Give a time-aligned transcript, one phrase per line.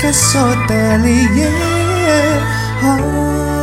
[0.00, 1.52] Hotelier podcast Hotelier
[2.82, 3.59] ah.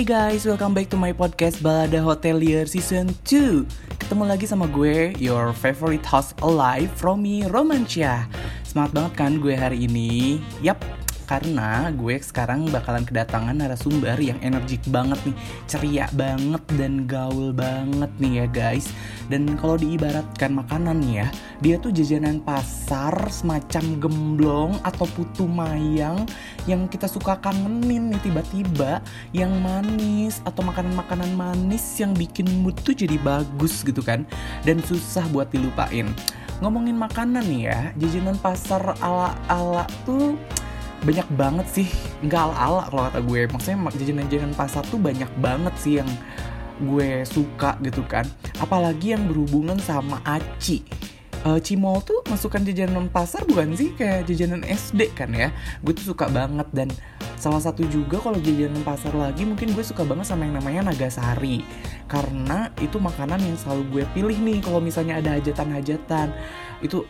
[0.00, 3.68] Hey guys, welcome back to my podcast Balada Hotelier Season 2
[4.00, 8.24] Ketemu lagi sama gue, your favorite host alive, Romy Romancia
[8.64, 10.40] Semangat banget kan gue hari ini?
[10.64, 10.80] Yap,
[11.30, 15.36] karena gue sekarang bakalan kedatangan narasumber yang energik banget nih,
[15.70, 18.90] ceria banget dan gaul banget nih ya guys.
[19.30, 21.30] Dan kalau diibaratkan makanan ya,
[21.62, 26.26] dia tuh jajanan pasar semacam gemblong atau putu mayang
[26.66, 28.98] yang kita suka kangenin nih tiba-tiba,
[29.30, 34.26] yang manis atau makanan-makanan manis yang bikin mood tuh jadi bagus gitu kan,
[34.66, 36.10] dan susah buat dilupain
[36.60, 40.36] ngomongin makanan nih ya, jajanan pasar ala-ala tuh
[41.04, 41.88] banyak banget sih.
[42.24, 43.40] Nggak ala-ala kalau kata gue.
[43.48, 46.10] Maksudnya jajanan-jajanan pasar tuh banyak banget sih yang
[46.80, 48.28] gue suka gitu kan.
[48.60, 50.84] Apalagi yang berhubungan sama aci.
[51.40, 53.96] Uh, Cimol tuh masukkan jajanan pasar bukan sih?
[53.96, 55.48] Kayak jajanan SD kan ya.
[55.80, 56.68] Gue tuh suka banget.
[56.72, 56.92] Dan
[57.40, 61.64] salah satu juga kalau jajanan pasar lagi mungkin gue suka banget sama yang namanya Nagasari.
[62.12, 64.60] Karena itu makanan yang selalu gue pilih nih.
[64.60, 66.28] Kalau misalnya ada hajatan-hajatan
[66.84, 67.08] itu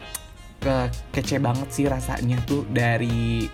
[0.60, 0.76] ke
[1.16, 3.48] kece banget sih rasanya tuh dari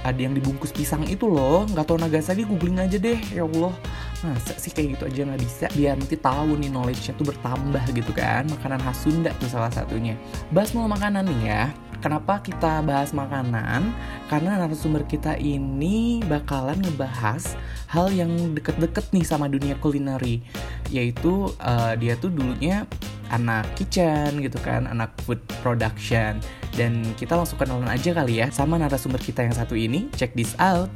[0.00, 1.68] ada yang dibungkus pisang itu loh.
[1.68, 3.20] Nggak tau Nagasaki googling aja deh.
[3.32, 3.74] Ya Allah.
[4.20, 5.66] Masa sih kayak gitu aja nggak bisa?
[5.72, 8.44] Biar nanti tahu nih knowledge-nya tuh bertambah gitu kan.
[8.48, 10.16] Makanan khas Sunda tuh salah satunya.
[10.52, 11.64] Bahas mau makanan nih ya.
[12.00, 13.92] Kenapa kita bahas makanan?
[14.32, 17.56] Karena narasumber kita ini bakalan ngebahas
[17.92, 20.40] hal yang deket-deket nih sama dunia kulineri.
[20.88, 22.88] Yaitu uh, dia tuh dulunya
[23.30, 26.38] anak kitchen gitu kan, anak food production.
[26.74, 30.10] Dan kita langsung kenalan aja kali ya sama narasumber kita yang satu ini.
[30.14, 30.90] Check this out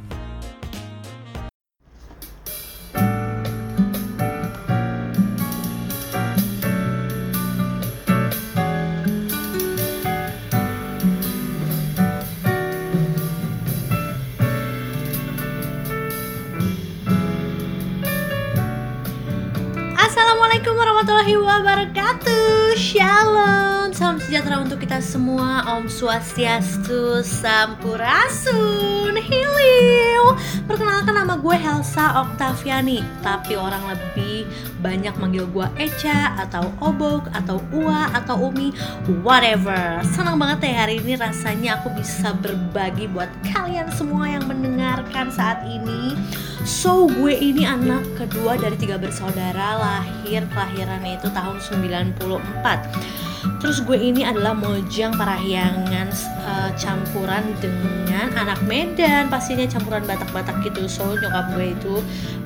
[24.75, 25.63] untuk kita semua.
[25.71, 30.35] Om Swastiastu Sampurasun Hilil.
[30.67, 32.99] Perkenalkan nama gue Helsa Oktaviani.
[33.23, 34.43] Tapi orang lebih
[34.83, 38.75] banyak manggil gue Echa Atau Obok Atau Ua Atau Umi
[39.23, 40.03] Whatever.
[40.11, 45.63] Senang banget ya hari ini rasanya aku bisa berbagi buat kalian semua yang mendengarkan saat
[45.63, 46.19] ini.
[46.67, 53.24] So gue ini anak kedua dari tiga bersaudara lahir kelahirannya itu tahun 94
[53.61, 56.07] Terus gue ini adalah mojang parahyangan
[56.45, 59.29] uh, campuran dengan anak Medan.
[59.29, 60.85] Pastinya campuran Batak-Batak gitu.
[60.85, 61.95] So nyokap gue itu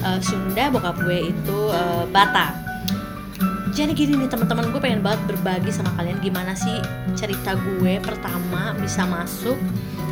[0.04, 2.56] uh, Sunda, bokap gue itu uh, Batak.
[3.70, 6.84] Jadi gini nih teman-teman gue pengen banget berbagi sama kalian gimana sih
[7.16, 9.56] cerita gue pertama bisa masuk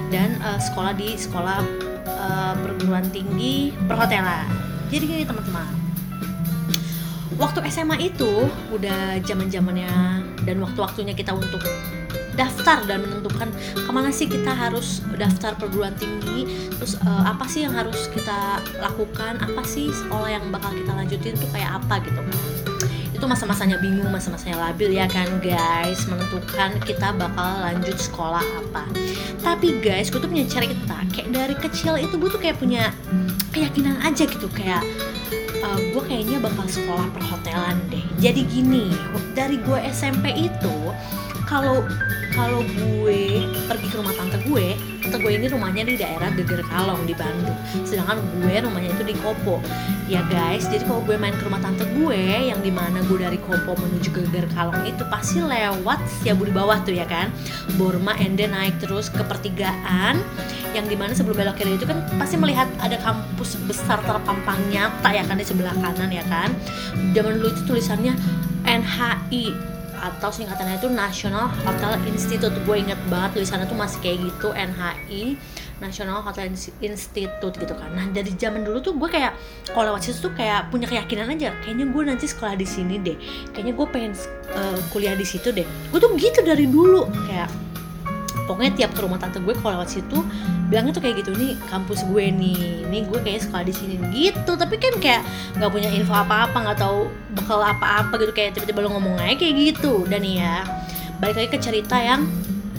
[0.08, 1.60] dan uh, sekolah di sekolah
[2.08, 4.48] uh, perguruan tinggi perhotelan.
[4.88, 5.68] Jadi gini teman-teman,
[7.38, 11.62] waktu SMA itu udah zaman zamannya dan waktu-waktunya kita untuk
[12.38, 17.66] daftar dan menentukan ke mana sih kita harus daftar perguruan tinggi terus uh, apa sih
[17.66, 22.22] yang harus kita lakukan apa sih sekolah yang bakal kita lanjutin tuh kayak apa gitu.
[23.18, 28.86] Itu masa-masanya bingung masa-masanya labil ya kan guys menentukan kita bakal lanjut sekolah apa.
[29.42, 32.94] Tapi guys gue tuh punya cerita kayak dari kecil itu gue tuh kayak punya
[33.50, 34.86] keyakinan aja gitu kayak
[35.64, 38.04] uh, gue kayaknya bakal sekolah perhotelan deh.
[38.22, 38.92] Jadi gini
[39.38, 40.78] dari gue SMP itu
[41.48, 41.86] kalau
[42.36, 44.78] kalau gue pergi ke rumah tante gue
[45.08, 47.56] tante gue ini rumahnya di daerah Geger Kalong di Bandung.
[47.88, 49.64] Sedangkan gue rumahnya itu di Kopo.
[50.12, 53.40] Ya guys jadi kalau gue main ke rumah tante gue yang di mana gue dari
[53.40, 57.32] Kopo menuju ke Geger Kalong itu pasti lewat ya di bawah tuh ya kan?
[57.80, 60.20] Borma Ende naik terus ke pertigaan
[60.76, 65.08] yang di mana sebelum belok kiri itu kan pasti melihat ada kampus besar terpampang nyata
[65.16, 66.52] ya kan di sebelah kanan ya kan?
[67.16, 68.12] Zaman dulu itu tulisannya
[68.68, 72.54] NHI atau singkatannya itu National Hotel Institute.
[72.64, 75.24] Gue inget banget tulisannya tuh masih kayak gitu NHI
[75.78, 76.50] National Hotel
[76.82, 77.90] Institute gitu kan.
[77.94, 79.38] Nah dari zaman dulu tuh gue kayak
[79.74, 83.18] kalau lewat situ tuh kayak punya keyakinan aja kayaknya gue nanti sekolah di sini deh.
[83.54, 84.14] Kayaknya gue pengen
[84.54, 85.66] uh, kuliah di situ deh.
[85.94, 87.67] Gue tuh gitu dari dulu kayak
[88.48, 90.24] pokoknya tiap ke rumah tante gue kalau lewat situ
[90.72, 93.96] bilangnya tuh kayak gitu nih kampus gue nih nih gue kayaknya sekolah di sini.
[94.16, 95.22] Gitu tapi kan kayak
[95.60, 99.54] nggak punya info apa-apa nggak tahu bakal apa-apa gitu kayak tiba-tiba lo ngomong aja kayak
[99.76, 100.08] gitu.
[100.08, 100.64] Dan ya
[101.20, 102.24] balik lagi ke cerita yang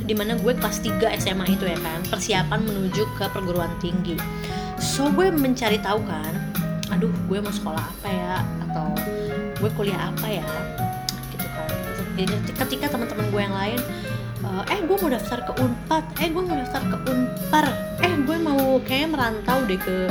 [0.09, 4.17] di mana gue kelas 3 SMA itu ya kan persiapan menuju ke perguruan tinggi.
[4.81, 6.33] So gue mencari tahu kan
[6.89, 8.41] aduh gue mau sekolah apa ya?
[8.65, 8.97] Atau
[9.61, 10.49] gue kuliah apa ya?
[11.29, 11.69] Gitu kan.
[12.57, 13.81] Ketika teman-teman gue yang lain
[14.45, 16.05] uh, eh gue mau daftar ke Unpad.
[16.23, 17.67] Eh gue mau daftar ke Unpar.
[18.05, 20.11] Eh gue mau kayak merantau deh ke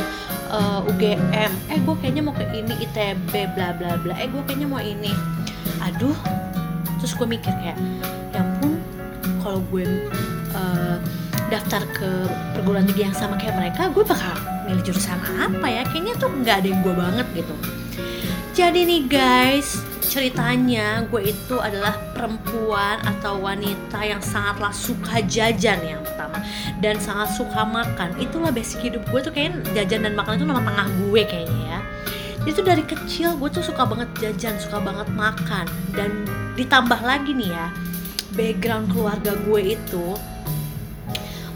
[0.52, 4.14] uh, UGM eh gue kayaknya mau ke ini ITB bla bla bla.
[4.20, 5.12] Eh gue kayaknya mau ini.
[5.84, 6.18] Aduh.
[6.98, 7.78] Terus gue mikir kayak
[8.34, 8.82] ya ampun
[9.46, 9.86] kalau gue
[10.58, 10.98] uh,
[11.48, 12.10] daftar ke
[12.58, 14.36] perguruan tinggi yang sama kayak mereka gue bakal
[14.68, 15.84] milih jurusan apa ya?
[15.88, 17.56] Kayaknya tuh nggak ada yang gue banget gitu.
[18.58, 26.02] Jadi nih guys ceritanya gue itu adalah perempuan atau wanita yang sangatlah suka jajan yang
[26.02, 26.40] pertama
[26.80, 28.16] dan sangat suka makan.
[28.18, 31.80] Itulah basic hidup gue tuh kayak jajan dan makan itu nama tengah gue kayaknya ya.
[32.48, 35.68] Itu dari kecil gue tuh suka banget jajan suka banget makan.
[35.92, 36.24] Dan
[36.56, 37.68] ditambah lagi nih ya
[38.34, 40.06] background keluarga gue itu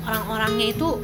[0.05, 0.97] orang-orangnya itu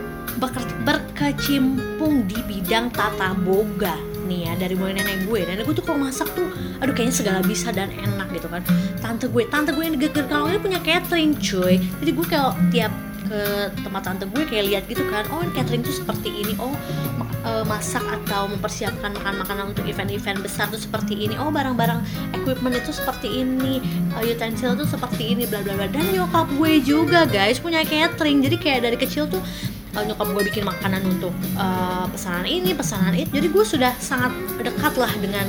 [0.86, 5.40] berkecimpung di bidang tata boga nih ya dari mulai nenek gue.
[5.48, 6.52] Nenek gue tuh kalau masak tuh
[6.84, 8.62] aduh kayaknya segala bisa dan enak gitu kan.
[9.00, 11.80] Tante gue tante gue yang geger kalau ini punya catering cuy.
[11.80, 12.92] Jadi gue kalau tiap
[13.28, 13.44] ke
[13.84, 16.72] tempat tante gue kayak lihat gitu kan oh catering tuh seperti ini oh
[17.64, 22.04] masak atau mempersiapkan makan-makanan untuk event-event besar tuh seperti ini oh barang-barang
[22.36, 23.80] equipment itu seperti ini
[24.20, 25.88] uh, utensil tuh seperti ini bla bla bla.
[25.88, 28.44] Dan nyokap gue juga guys punya catering.
[28.44, 29.40] Jadi kayak dari kecil tuh
[29.98, 33.34] uh, nyokap gue bikin makanan untuk uh, pesanan ini pesanan itu.
[33.34, 35.46] Jadi gue sudah sangat dekat lah dengan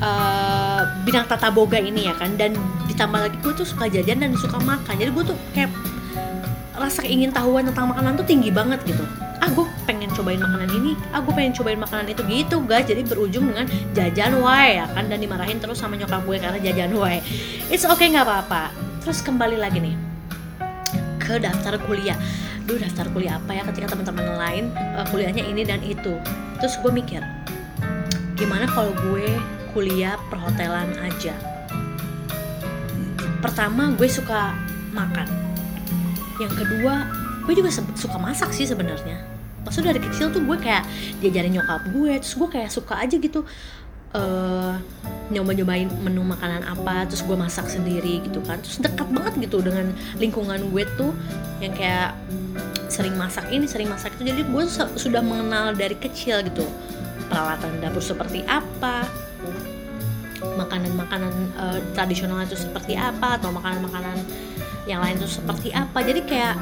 [0.00, 2.40] uh, bidang tata boga ini ya kan.
[2.40, 2.56] Dan
[2.88, 4.94] ditambah lagi gue tuh suka jajan dan suka makan.
[4.96, 5.70] Jadi gue tuh kayak
[6.80, 9.04] rasa ingin tahuan tentang makanan tuh tinggi banget gitu.
[9.40, 10.96] Ah gue pengen cobain makanan ini.
[11.12, 12.88] Ah gue pengen cobain makanan itu gitu guys.
[12.88, 15.04] Jadi berujung dengan jajan wae ya kan.
[15.12, 17.20] Dan dimarahin terus sama nyokap gue karena jajan wae.
[17.68, 18.72] It's okay nggak apa-apa.
[19.04, 19.96] Terus kembali lagi nih
[21.20, 22.18] ke daftar kuliah
[22.70, 24.64] duh daftar kuliah apa ya ketika teman-teman lain
[24.94, 26.14] uh, kuliahnya ini dan itu?
[26.62, 27.18] Terus gue mikir
[28.38, 29.26] gimana kalau gue
[29.74, 31.34] kuliah perhotelan aja?
[33.42, 34.54] Pertama gue suka
[34.94, 35.26] makan.
[36.38, 37.10] Yang kedua
[37.42, 39.18] gue juga suka masak sih sebenarnya.
[39.66, 40.86] Maksudnya dari kecil tuh gue kayak
[41.18, 43.42] diajarin nyokap gue terus gue kayak suka aja gitu
[44.14, 44.74] uh,
[45.30, 48.58] nyoba-nyobain menu makanan apa terus gue masak sendiri gitu kan.
[48.62, 51.14] Terus dekat banget gitu dengan lingkungan gue tuh
[51.62, 52.18] yang kayak
[52.90, 54.26] sering masak ini sering masak itu.
[54.34, 54.64] Jadi gue
[54.98, 56.66] sudah mengenal dari kecil gitu
[57.30, 59.06] peralatan dapur seperti apa
[60.58, 64.18] makanan-makanan uh, tradisional itu seperti apa atau makanan-makanan
[64.90, 66.02] yang lain itu seperti apa.
[66.02, 66.58] Jadi kayak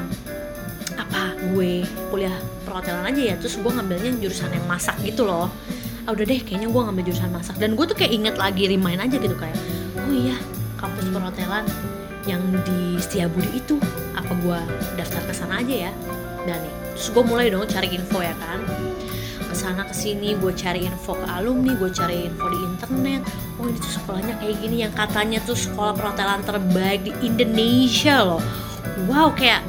[0.99, 1.81] apa gue
[2.13, 2.35] kuliah
[2.67, 5.49] perhotelan aja ya terus gue ngambilnya jurusan yang masak gitu loh
[6.09, 7.55] ah, udah deh kayaknya gue ngambil jurusan masak.
[7.61, 9.53] Dan gue tuh kayak inget lagi remind aja gitu kayak
[10.01, 10.33] oh iya
[10.81, 11.69] kampus perhotelan
[12.25, 13.77] yang di Setiabudi itu
[14.17, 14.59] apa gue
[14.97, 15.91] daftar ke sana aja ya?
[16.49, 18.65] Dan nih terus gue mulai dong cari info ya kan.
[19.45, 23.21] Ke sana ke sini gue cari info ke alumni gue cari info di internet.
[23.61, 28.41] Oh ini tuh sekolahnya kayak gini yang katanya tuh sekolah perhotelan terbaik di Indonesia loh.
[29.05, 29.61] Wow kayak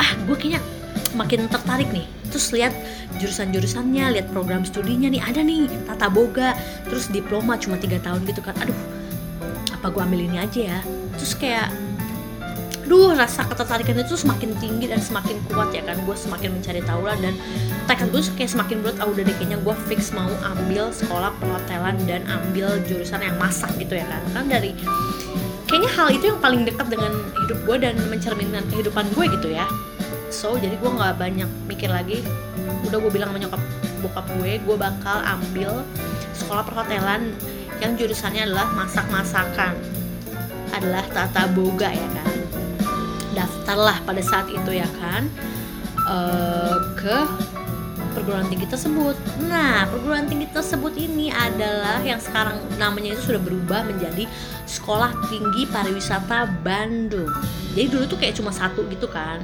[0.00, 0.64] ah gue kayaknya
[1.12, 2.72] makin tertarik nih terus lihat
[3.20, 6.56] jurusan-jurusannya lihat program studinya nih ada nih tata boga
[6.88, 8.56] terus diploma cuma tiga tahun gitu kan.
[8.64, 8.80] Aduh
[9.70, 10.80] apa gue ambil ini aja ya?
[11.20, 11.68] Terus kayak
[12.88, 16.00] duh rasa ketertarikan itu semakin tinggi dan semakin kuat ya kan.
[16.08, 17.36] Gue semakin mencari tahu lah dan
[17.84, 22.00] tekad gue kayak semakin berat ah udah deh kayaknya gue fix mau ambil sekolah perhotelan
[22.08, 24.22] dan ambil jurusan yang masak gitu ya kan.
[24.32, 24.72] Kan dari
[25.68, 27.12] kayaknya hal itu yang paling dekat dengan
[27.44, 29.64] hidup gue dan mencerminkan kehidupan gue gitu ya
[30.32, 32.24] so jadi gue nggak banyak mikir lagi.
[32.88, 33.62] Udah gue bilang sama nyokap
[34.00, 35.84] bokap gue gue bakal ambil
[36.34, 37.36] sekolah perhotelan
[37.78, 39.76] yang jurusannya adalah masak-masakan.
[40.72, 42.34] Adalah tata boga ya kan?
[43.36, 45.28] Daftarlah pada saat itu ya kan?
[46.02, 47.18] Uh, ke
[48.16, 49.16] perguruan tinggi tersebut.
[49.46, 54.26] Nah, perguruan tinggi tersebut ini adalah yang sekarang namanya itu sudah berubah menjadi
[54.68, 57.28] Sekolah Tinggi Pariwisata Bandung.
[57.72, 59.40] Jadi dulu tuh kayak cuma satu gitu kan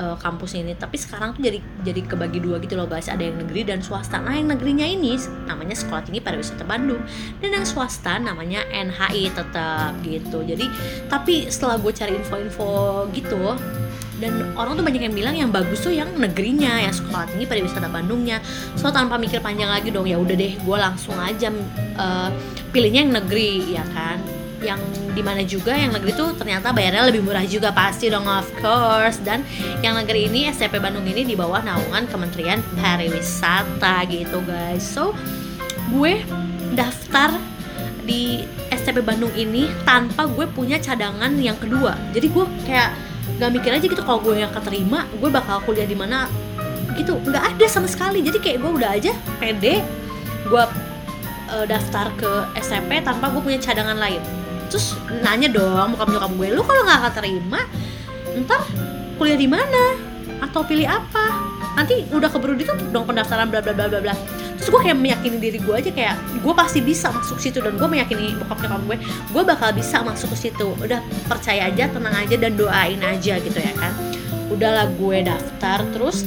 [0.00, 0.72] uh, kampus ini.
[0.72, 4.16] Tapi sekarang tuh jadi jadi kebagi dua gitu loh guys ada yang negeri dan swasta.
[4.16, 7.04] Nah yang negerinya ini namanya Sekolah Tinggi Pariwisata Bandung.
[7.44, 10.40] Dan yang swasta namanya NHI tetap gitu.
[10.40, 10.66] Jadi
[11.12, 13.54] tapi setelah gue cari info-info gitu
[14.20, 17.88] dan orang tuh banyak yang bilang yang bagus tuh yang negerinya yang sekolah tinggi pariwisata
[17.88, 18.40] Bandungnya.
[18.76, 21.48] So tanpa mikir panjang lagi dong ya udah deh gue langsung aja
[21.96, 22.28] uh,
[22.70, 24.80] pilihnya yang negeri ya kan yang
[25.16, 29.18] di mana juga yang negeri tuh ternyata bayarnya lebih murah juga pasti dong of course.
[29.24, 29.44] Dan
[29.80, 34.84] yang negeri ini STP Bandung ini di bawah naungan Kementerian Pariwisata gitu guys.
[34.84, 35.16] So
[35.90, 36.22] gue
[36.76, 37.34] daftar
[38.04, 41.96] di STP Bandung ini tanpa gue punya cadangan yang kedua.
[42.12, 42.90] Jadi gue kayak
[43.40, 46.28] gak mikir aja gitu kalau gue yang keterima gue bakal kuliah di mana
[46.94, 47.16] gitu.
[47.16, 48.20] Nggak ada sama sekali.
[48.20, 49.80] Jadi kayak gue udah aja pede
[50.40, 50.64] gue
[51.52, 54.39] uh, daftar ke SMP tanpa gue punya cadangan lain
[54.70, 54.94] terus
[55.26, 57.60] nanya dong bukan nyokap gue lu kalau nggak keterima
[58.46, 58.62] ntar
[59.20, 60.00] kuliah di mana?
[60.40, 61.36] Atau pilih apa?
[61.76, 64.14] Nanti udah keburu ditutup dong pendaftaran bla bla bla bla bla.
[64.56, 67.84] Terus gue kayak meyakini diri gue aja kayak gue pasti bisa masuk situ dan gue
[67.84, 68.96] meyakini bokap nyokap gue
[69.36, 70.72] gue bakal bisa masuk ke situ.
[70.80, 73.92] Udah percaya aja tenang aja dan doain aja gitu ya kan.
[74.48, 76.24] Udahlah gue daftar terus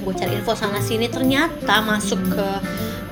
[0.00, 2.48] gue cari info sana sini ternyata masuk ke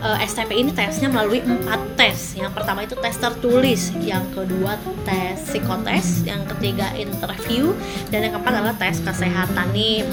[0.03, 2.39] uh, STP ini tesnya melalui empat tes.
[2.39, 7.75] Yang pertama itu tes tertulis, yang kedua tes psikotes, yang ketiga interview,
[8.13, 10.07] dan yang keempat adalah tes kesehatan nih.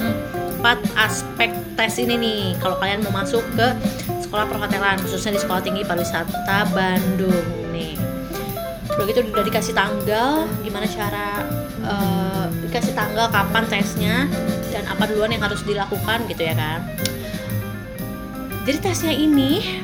[0.59, 3.67] Empat aspek tes ini nih, kalau kalian mau masuk ke
[4.25, 7.93] sekolah perhotelan, khususnya di Sekolah Tinggi Pariwisata Bandung nih.
[8.95, 11.45] Udah gitu udah dikasih tanggal, gimana cara
[11.85, 14.25] uh, dikasih tanggal kapan tesnya
[14.73, 16.83] dan apa duluan yang harus dilakukan gitu ya kan
[18.65, 19.81] jadi tesnya ini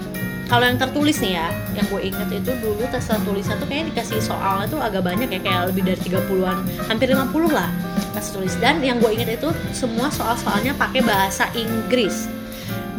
[0.51, 1.47] kalau yang tertulis nih ya
[1.79, 5.39] yang gue inget itu dulu tes tertulisnya tuh kayaknya dikasih soalnya tuh agak banyak ya
[5.39, 6.57] kayak lebih dari 30-an
[6.91, 7.71] hampir 50 lah
[8.11, 8.51] tes tulis.
[8.59, 12.27] Dan yang gue inget itu semua soal-soalnya pakai bahasa Inggris.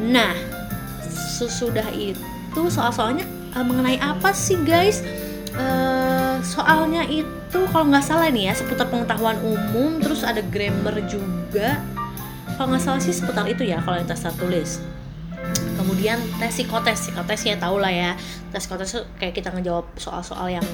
[0.01, 0.33] Nah
[1.13, 5.05] sesudah itu soal-soalnya uh, mengenai apa sih guys?
[5.53, 11.77] Uh, soalnya itu kalau nggak salah nih ya seputar pengetahuan umum terus ada grammar juga.
[12.57, 14.81] Kalau nggak salah sih seputar itu ya kalau yang tes tertulis
[15.83, 18.15] kemudian tes psikotes psikotes ya tau lah ya.
[18.55, 20.67] Tes psikotes kayak kita ngejawab soal-soal yang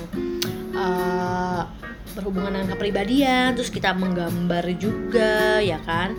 [0.77, 1.65] uh,
[2.13, 6.13] berhubungan dengan kepribadian terus kita menggambar juga ya kan?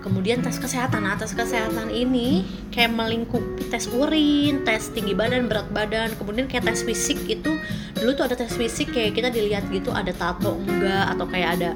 [0.00, 1.04] Kemudian tes kesehatan.
[1.04, 6.16] Nah tes kesehatan ini kayak melingkupi tes urin tes tinggi badan berat badan.
[6.16, 7.60] Kemudian kayak tes fisik itu
[8.00, 11.70] dulu tuh ada tes fisik kayak kita dilihat gitu ada tato enggak atau kayak ada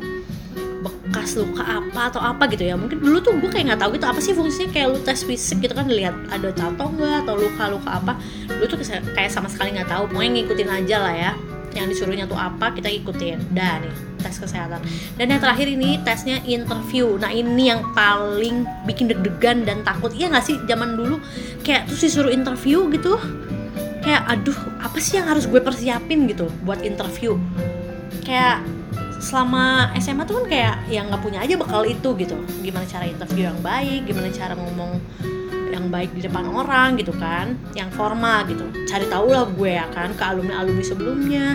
[0.81, 2.75] bekas luka apa atau apa gitu ya.
[2.75, 4.69] Mungkin dulu tuh gue kayak nggak tahu gitu apa sih fungsinya?
[4.73, 8.13] Kayak lu tes fisik gitu kan lihat ada tato nggak atau luka-luka apa.
[8.49, 8.79] Dulu tuh
[9.15, 11.33] kayak sama sekali nggak tahu pokoknya ngikutin aja lah ya
[11.71, 13.39] yang disuruhnya tuh apa kita ikutin.
[13.55, 14.81] Dan nih tes kesehatan.
[15.17, 17.17] Dan yang terakhir ini tesnya interview.
[17.17, 20.11] Nah ini yang paling bikin deg-degan dan takut.
[20.17, 21.21] Iya nggak sih zaman dulu
[21.63, 23.17] kayak tuh disuruh interview gitu
[24.01, 26.25] kayak aduh apa sih yang harus gue persiapin?
[26.25, 27.37] gitu buat interview.
[28.25, 28.65] Kayak
[29.21, 32.37] selama SMA tuh kan kayak yang nggak punya aja bakal itu gitu.
[32.65, 34.97] Gimana cara interview yang baik gimana cara ngomong
[35.71, 38.67] yang baik di depan orang gitu kan yang formal gitu.
[38.89, 41.55] Cari tahu lah gue ya kan ke alumni alumni sebelumnya.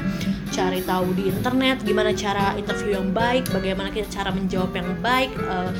[0.54, 5.34] Cari tahu di internet gimana cara interview yang baik bagaimana kita cara menjawab yang baik
[5.50, 5.74] uh,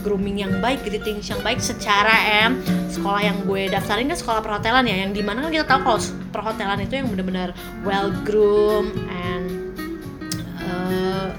[0.00, 2.14] grooming yang baik, greeting yang baik secara
[2.46, 2.56] em
[2.88, 5.08] sekolah yang gue daftarin kan sekolah perhotelan ya.
[5.08, 7.48] Yang di mana kan kita tahu kalau perhotelan itu yang benar-benar
[7.82, 8.92] well groomed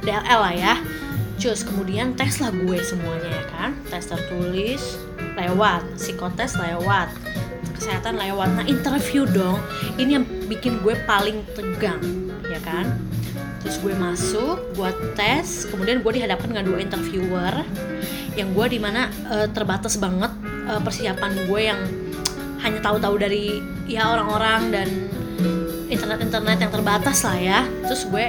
[0.02, 0.76] DLL lah ya.
[1.42, 3.72] Cus, kemudian tes lah gue semuanya ya kan.
[3.90, 4.98] Tes tertulis
[5.34, 7.10] lewat, psikotes lewat.
[7.74, 9.58] Kesehatan lewat, nah interview dong.
[9.98, 12.94] Ini yang bikin gue paling tegang ya kan?
[13.66, 15.66] Terus gue masuk, gue tes.
[15.66, 17.66] Kemudian gue dihadapkan dengan dua interviewer
[18.38, 20.30] Yang gue di mana uh, terbatas banget
[20.70, 21.80] uh, persiapan gue yang
[22.62, 23.58] hanya tahu-tahu dari
[23.90, 24.88] ya orang-orang dan
[25.92, 27.60] internet-internet yang terbatas lah ya.
[27.86, 28.26] Terus gue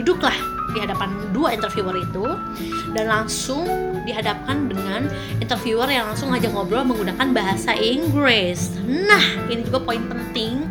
[0.00, 0.34] duduklah
[0.72, 2.24] di hadapan dua interviewer itu
[2.92, 3.64] dan langsung
[4.04, 5.08] dihadapkan dengan
[5.40, 8.76] interviewer yang langsung ngajak ngobrol menggunakan bahasa Inggris.
[8.84, 10.64] Nah, ini juga poin penting.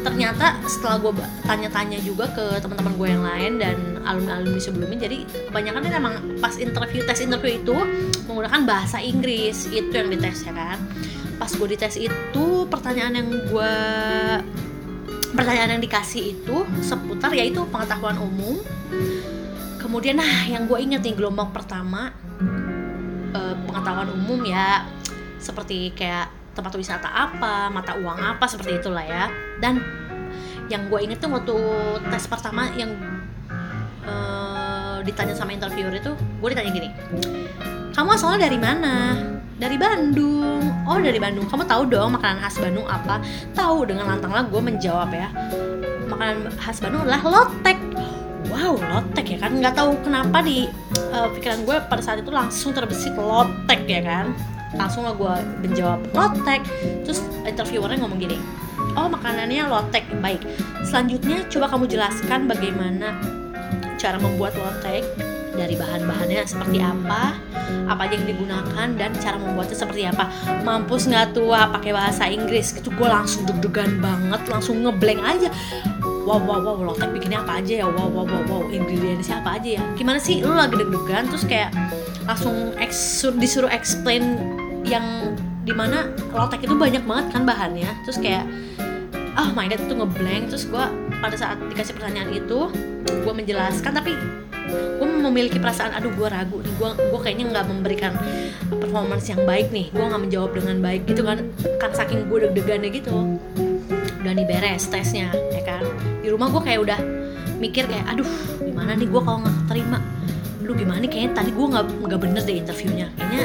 [0.00, 1.12] Ternyata setelah gue
[1.44, 3.76] tanya-tanya juga ke teman-teman gue yang lain dan
[4.08, 7.76] alumni-alumni sebelumnya, jadi kebanyakan kan emang pas interview tes interview itu
[8.24, 10.80] menggunakan bahasa Inggris itu yang dites ya kan.
[11.36, 13.74] Pas gue dites itu pertanyaan yang gue
[15.34, 18.58] pertanyaan yang dikasih itu seputar yaitu pengetahuan umum.
[19.80, 22.14] Kemudian nah yang gue inget nih gelombang pertama
[23.34, 24.86] eh, pengetahuan umum ya
[25.40, 29.30] seperti kayak tempat wisata apa mata uang apa seperti itulah ya.
[29.58, 29.82] Dan
[30.70, 31.56] yang gue inget tuh waktu
[32.14, 32.94] tes pertama yang
[34.06, 36.88] uh, ditanya sama interviewer itu gue ditanya gini
[38.00, 39.12] kamu asalnya dari mana?
[39.60, 40.64] Dari Bandung.
[40.88, 41.44] Oh dari Bandung.
[41.44, 43.20] Kamu tahu dong makanan khas Bandung apa?
[43.52, 45.28] Tahu dengan lantang lah gue menjawab ya.
[46.08, 47.76] Makanan khas Bandung adalah lotek.
[48.48, 49.60] Wow lotek ya kan?
[49.60, 50.64] Nggak tahu kenapa di
[51.12, 54.32] uh, pikiran gue pada saat itu langsung terbesit lotek ya kan?
[54.80, 56.64] Langsung lah gue menjawab lotek.
[57.04, 58.40] Terus interviewernya ngomong gini
[58.96, 60.08] oh makanannya lotek.
[60.24, 60.40] Baik
[60.88, 63.20] selanjutnya coba kamu jelaskan bagaimana
[64.00, 65.04] cara membuat lotek
[65.54, 67.34] dari bahan-bahannya seperti apa
[67.86, 70.30] apa aja yang digunakan dan cara membuatnya seperti apa.
[70.62, 72.74] Mampus nggak tua pakai bahasa Inggris.
[72.74, 75.48] Itu gue langsung deg-degan banget langsung ngeblank aja.
[76.26, 77.86] Wow wow wow lotek bikinnya apa aja ya?
[77.90, 79.84] Wow wow wow wow ingredientsnya apa aja ya?
[79.98, 81.74] Gimana sih lu lagi deg-degan terus kayak
[82.26, 82.74] langsung
[83.38, 84.38] disuruh explain
[84.86, 85.34] yang
[85.66, 87.90] di mana lotek itu banyak banget kan bahannya.
[88.06, 88.46] Terus kayak
[89.34, 90.42] oh my god itu ngeblank.
[90.52, 90.84] Terus gue
[91.18, 92.70] pada saat dikasih pertanyaan itu
[93.10, 94.14] gue menjelaskan tapi
[94.70, 98.12] gue memiliki perasaan aduh gue ragu nih gue gue kayaknya nggak memberikan
[98.72, 101.38] performance yang baik nih gue nggak menjawab dengan baik gitu kan.
[101.78, 103.38] Kan saking gue deg-degannya gitu.
[104.20, 105.86] Udah nih beres tesnya ya kan.
[106.20, 106.98] Di rumah gue kayak udah
[107.60, 108.28] mikir kayak aduh
[108.64, 109.98] gimana nih gue kalau nggak terima
[110.60, 111.10] lu gimana nih?
[111.10, 113.06] Kayaknya tadi gue nggak nggak bener deh interviewnya.
[113.18, 113.44] Kayaknya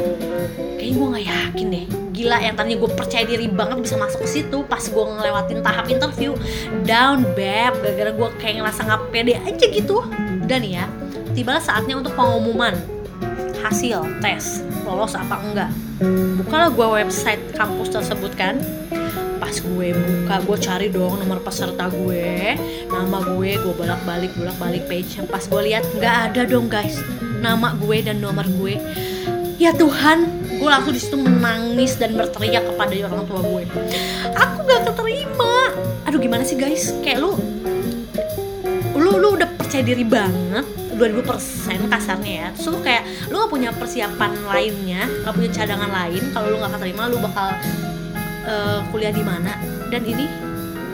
[0.78, 1.86] kayaknya gue nggak yakin deh.
[2.16, 5.86] Gila yang tadinya gue percaya diri banget bisa masuk ke situ pas gue ngelewatin tahap
[5.90, 6.32] interview.
[6.86, 10.06] Down beb gara-gara gue kayak ngerasa nggak pede aja gitu.
[10.46, 10.86] Dan ya
[11.36, 12.74] tibalah saatnya untuk pengumuman.
[13.60, 15.72] Hasil tes lolos apa enggak?
[16.40, 18.56] Bukalah gue website kampus tersebut kan.
[19.36, 22.56] Pas gue buka gue cari dong nomor peserta gue.
[22.88, 27.04] Nama gue gue bolak balik bolak balik page pas gue lihat nggak ada dong guys.
[27.44, 28.80] Nama gue dan nomor gue.
[29.60, 33.64] Ya Tuhan gue langsung di situ menangis dan berteriak kepada orang tua gue.
[34.36, 35.74] Aku gak keterima.
[36.08, 36.96] Aduh gimana sih guys?
[37.04, 37.36] Kayak lu
[38.96, 42.48] lu lu udah percaya diri banget 2000% kasarnya ya.
[42.56, 46.74] Terus lu kayak lu gak punya persiapan lainnya gak punya cadangan lain kalau lu gak
[46.80, 47.48] keterima lu bakal
[48.48, 49.54] uh, kuliah di mana.
[49.92, 50.26] Dan ini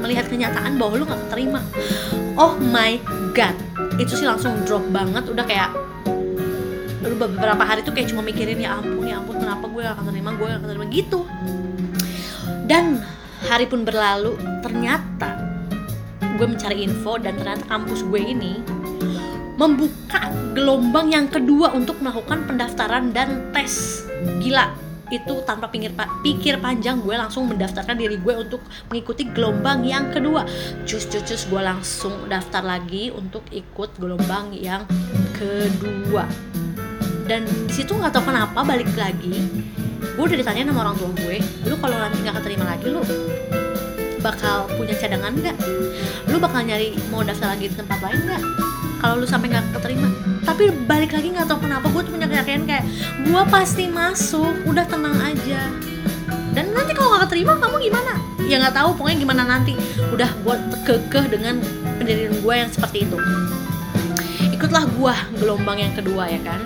[0.01, 1.61] melihat kenyataan bahwa lu gak keterima.
[2.35, 2.97] Oh my
[3.37, 3.53] god.
[4.01, 5.29] Itu sih langsung drop banget.
[5.29, 5.69] Udah kayak
[7.01, 10.29] lu beberapa hari tuh kayak cuma mikirin ya ampun ya ampun kenapa gue gak keterima?
[10.33, 10.85] Gue gak keterima.
[10.89, 11.19] Gitu.
[12.65, 13.03] Dan
[13.45, 15.37] hari pun berlalu ternyata
[16.41, 18.80] gue mencari info dan ternyata kampus gue ini
[19.59, 24.05] membuka gelombang yang kedua untuk melakukan pendaftaran dan tes.
[24.39, 24.71] Gila
[25.11, 25.91] itu tanpa pikir
[26.23, 30.47] pikir panjang gue langsung mendaftarkan diri gue untuk mengikuti gelombang yang kedua.
[30.87, 34.87] Cus cus cus gue langsung daftar lagi untuk ikut gelombang yang
[35.35, 36.23] kedua.
[37.27, 39.35] Dan di situ nggak tahu kenapa balik lagi
[40.01, 41.37] gue udah ditanya sama orang tua gue
[41.69, 42.99] lu kalau nanti nggak keterima lagi lu
[44.21, 45.57] bakal punya cadangan nggak?
[46.29, 48.70] Lu bakal nyari mau daftar lagi di tempat lain nggak
[49.01, 50.13] kalau lu sampai nggak keterima.
[50.45, 52.85] Tapi balik lagi nggak tahu kenapa gue tuh punya keyakinan kayak
[53.25, 55.73] gue pasti masuk udah tenang aja.
[56.53, 58.13] Dan nanti kalau nggak keterima kamu gimana?
[58.45, 59.73] Ya nggak tahu pokoknya gimana nanti.
[60.13, 61.57] Udah gue kekeh dengan
[61.97, 63.17] pendirian gue yang seperti itu.
[64.53, 66.61] Ikutlah gue gelombang yang kedua ya kan?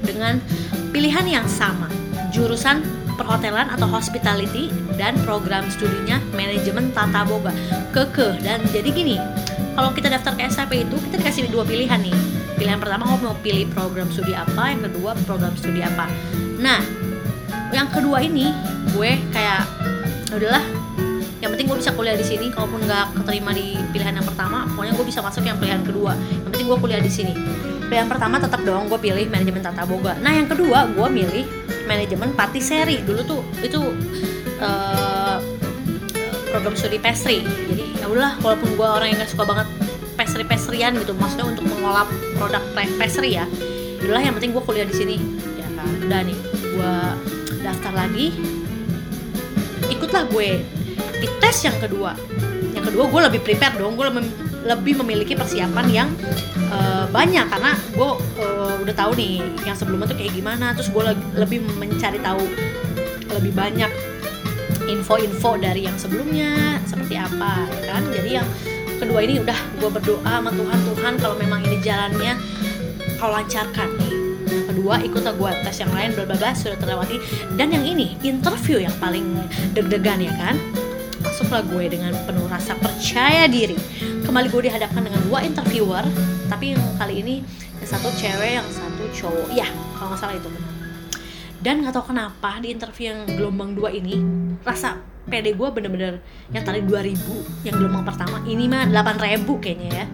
[0.00, 0.40] Dengan
[0.88, 1.92] pilihan yang sama.
[2.32, 2.80] Jurusan
[3.14, 7.52] perhotelan atau hospitality dan program studinya manajemen tata boga.
[7.92, 8.40] Kekeh.
[8.40, 9.20] Dan jadi gini
[9.74, 12.14] kalau kita daftar ke SAP itu kita dikasih dua pilihan nih.
[12.54, 16.06] Pilihan pertama kamu mau pilih program studi apa yang kedua program studi apa.
[16.62, 16.78] Nah
[17.74, 18.54] yang kedua ini
[18.94, 19.66] gue kayak
[20.30, 20.62] udahlah
[21.42, 24.94] yang penting gue bisa kuliah di sini kalaupun nggak keterima di pilihan yang pertama pokoknya
[24.96, 26.14] gue bisa masuk yang pilihan kedua.
[26.14, 27.34] Yang penting gue kuliah di sini.
[27.84, 30.14] Pilihan pertama tetap dong gue pilih manajemen tata boga.
[30.22, 31.44] Nah yang kedua gue milih
[31.84, 33.80] manajemen patisserie dulu tuh itu
[34.62, 35.36] uh,
[36.54, 37.42] program studi pastry.
[37.42, 39.66] Jadi ya udahlah walaupun gue orang yang gak suka banget
[40.14, 42.06] pastry pastryan gitu maksudnya untuk mengolah
[42.38, 42.62] produk
[42.94, 43.50] pastry ya
[43.98, 45.16] itulah yang penting gue kuliah di sini.
[45.58, 45.90] Ya kan?
[46.06, 46.94] Udah nih gue
[47.64, 48.26] daftar lagi.
[49.90, 50.62] Ikutlah gue.
[51.18, 52.12] Di tes yang kedua.
[52.76, 53.96] Yang kedua gue lebih prepare dong.
[53.96, 54.30] Gue lebih,
[54.68, 56.08] lebih memiliki persiapan yang
[56.68, 57.48] uh, banyak.
[57.48, 58.10] Karena gue
[58.44, 60.76] uh, udah tahu nih yang sebelumnya tuh kayak gimana.
[60.76, 61.02] Terus gue
[61.40, 62.44] lebih mencari tahu
[63.34, 64.13] lebih banyak
[64.88, 68.02] info-info dari yang sebelumnya seperti apa ya kan?
[68.12, 68.48] Jadi yang
[69.00, 72.34] kedua ini udah gue berdoa sama Tuhan Tuhan kalau memang ini jalannya
[73.16, 74.14] kau lancarkan nih.
[74.44, 77.16] Yang kedua ikutlah gue tes yang lain bla sudah terlewati.
[77.56, 79.24] Dan yang ini interview yang paling
[79.72, 80.56] deg-degan ya kan?
[81.24, 83.76] Masuklah gue dengan penuh rasa percaya diri.
[84.24, 86.04] Kembali gue dihadapkan dengan dua interviewer
[86.52, 87.34] tapi yang kali ini
[87.80, 89.48] yang satu cewek yang satu cowok.
[89.56, 90.73] Ya kalau nggak salah itu benar
[91.64, 94.20] dan nggak tahu kenapa di interview yang gelombang dua ini
[94.60, 96.20] rasa PD gue bener-bener
[96.52, 98.44] yang tadi 2000 yang gelombang pertama.
[98.44, 100.06] Ini mah 8000 kayaknya ya.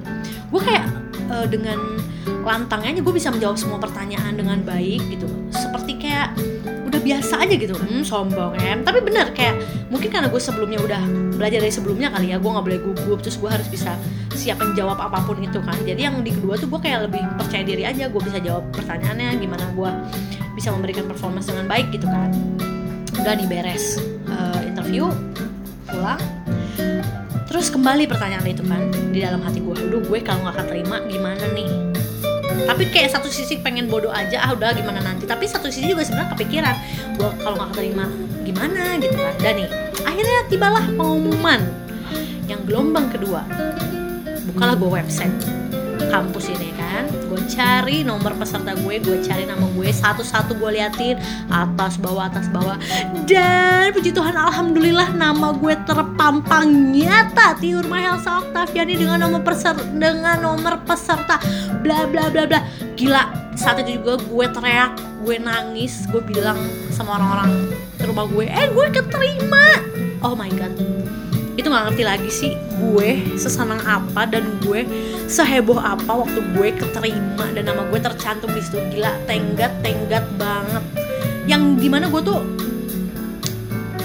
[0.46, 0.86] Gue kayak
[1.26, 1.98] uh, dengan
[2.46, 5.26] lantangnya gue bisa menjawab semua pertanyaan dengan baik gitu.
[5.50, 6.38] Seperti kayak
[6.86, 7.74] udah biasa aja gitu.
[7.74, 9.58] Hmm sombong ya tapi bener kayak
[9.90, 11.02] mungkin karena gue sebelumnya udah
[11.34, 12.38] belajar dari sebelumnya kali ya.
[12.38, 13.98] Gue nggak boleh gugup terus gue harus bisa
[14.40, 15.76] siap menjawab apa pun itu kan.
[15.85, 19.37] Jadi yang di kedua tuh gue kayak lebih percaya diri aja gue bisa jawab pertanyaannya
[19.37, 19.90] gimana gue
[20.57, 22.33] bisa memberikan performance dengan baik gitu kan.
[23.20, 24.00] Udah nih beres.
[24.33, 25.12] Eh, interview
[25.85, 26.20] pulang.
[27.44, 31.44] Terus kembali pertanyaan itu kan di dalam hati gue aduh gue kalau nggak keterima gimana
[31.53, 31.68] nih?
[32.64, 35.29] Tapi kayak satu sisi pengen bodoh aja ah udah gimana nanti?
[35.29, 36.76] Tapi satu sisi juga sebenarnya kepikiran
[37.20, 38.07] gue kalau nggak keterima
[38.48, 38.96] gimana?
[38.96, 39.35] Gitu kan.
[39.42, 39.68] Dan nih
[40.09, 41.61] akhirnya tibalah pengumuman
[42.48, 43.44] yang gelombang kedua
[44.50, 45.32] bukalah gue website
[46.10, 47.06] kampus ini kan.
[47.30, 51.16] Gue cari nomor peserta gue gue cari nama gue satu-satu gue liatin
[51.52, 52.76] atas bawah atas bawah.
[53.28, 57.54] Dan puji Tuhan alhamdulillah nama gue terpampang nyata.
[57.62, 61.38] Tiur Mahelsa Oktaviani dengan nomor peserta dengan nomor peserta.
[61.84, 62.60] Bla bla bla bla.
[62.98, 66.56] Gila saat itu juga gue teriak gue nangis gue bilang
[66.90, 67.70] sama orang-orang
[68.02, 69.78] rumah gue eh gue keterima.
[70.20, 70.74] Oh my god
[71.60, 74.88] itu nggak ngerti lagi sih gue sesenang apa dan gue
[75.28, 78.80] seheboh apa waktu gue keterima dan nama gue tercantum di situ.
[78.96, 80.82] Gila tenggat tenggat banget.
[81.44, 82.40] Yang di mana gue tuh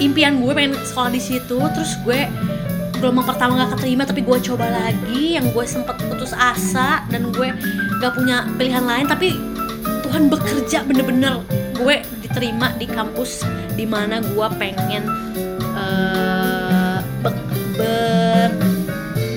[0.04, 2.28] impian gue pengen sekolah di situ terus gue
[3.00, 7.48] gelombang pertama gak keterima tapi gue coba lagi yang gue sempet putus asa dan gue
[8.04, 9.40] gak punya pilihan lain tapi
[10.04, 11.40] Tuhan bekerja bener-bener.
[11.76, 13.44] Gue diterima di kampus
[13.76, 15.04] di mana gue pengen
[15.76, 16.45] eh,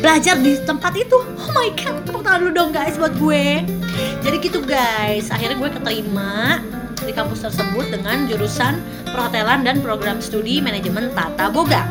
[0.08, 1.20] belajar di tempat itu.
[1.20, 3.60] Oh my god tepuk tangan dulu dong guys buat gue.
[4.24, 5.28] Jadi gitu guys.
[5.28, 6.64] Akhirnya gue keterima
[7.04, 11.84] di kampus tersebut dengan jurusan perhotelan dan program studi manajemen tata boga.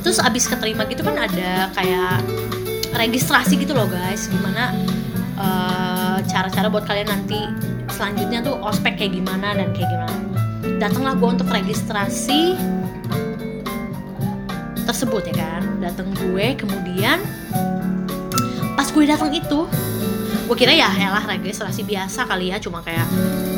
[0.00, 2.24] Terus abis keterima gitu kan ada kayak
[2.96, 4.32] registrasi gitu loh guys.
[4.32, 4.72] Gimana
[5.36, 7.44] eh, cara-cara buat kalian nanti
[7.92, 10.16] selanjutnya tuh ospek kayak gimana dan kayak gimana.
[10.80, 12.56] Datanglah gue untuk registrasi
[14.86, 15.62] tersebut ya kan?
[15.82, 17.18] Datang gue kemudian
[18.78, 19.66] pas gue datang itu
[20.46, 23.06] gue kira ya elah registrasi biasa kali ya cuma kayak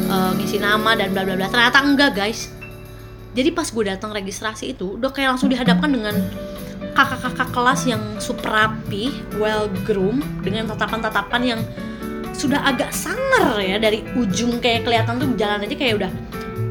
[0.09, 1.47] eh, ngisi nama dan bla bla bla.
[1.53, 2.49] Ternyata enggak guys.
[3.37, 6.17] Jadi pas gue datang registrasi itu udah kayak langsung dihadapkan dengan
[6.99, 11.61] kakak-kakak kelas yang super rapi well groomed dengan tatapan-tatapan yang
[12.35, 16.11] sudah agak sangar ya dari ujung kayak kelihatan tuh jalan aja kayak udah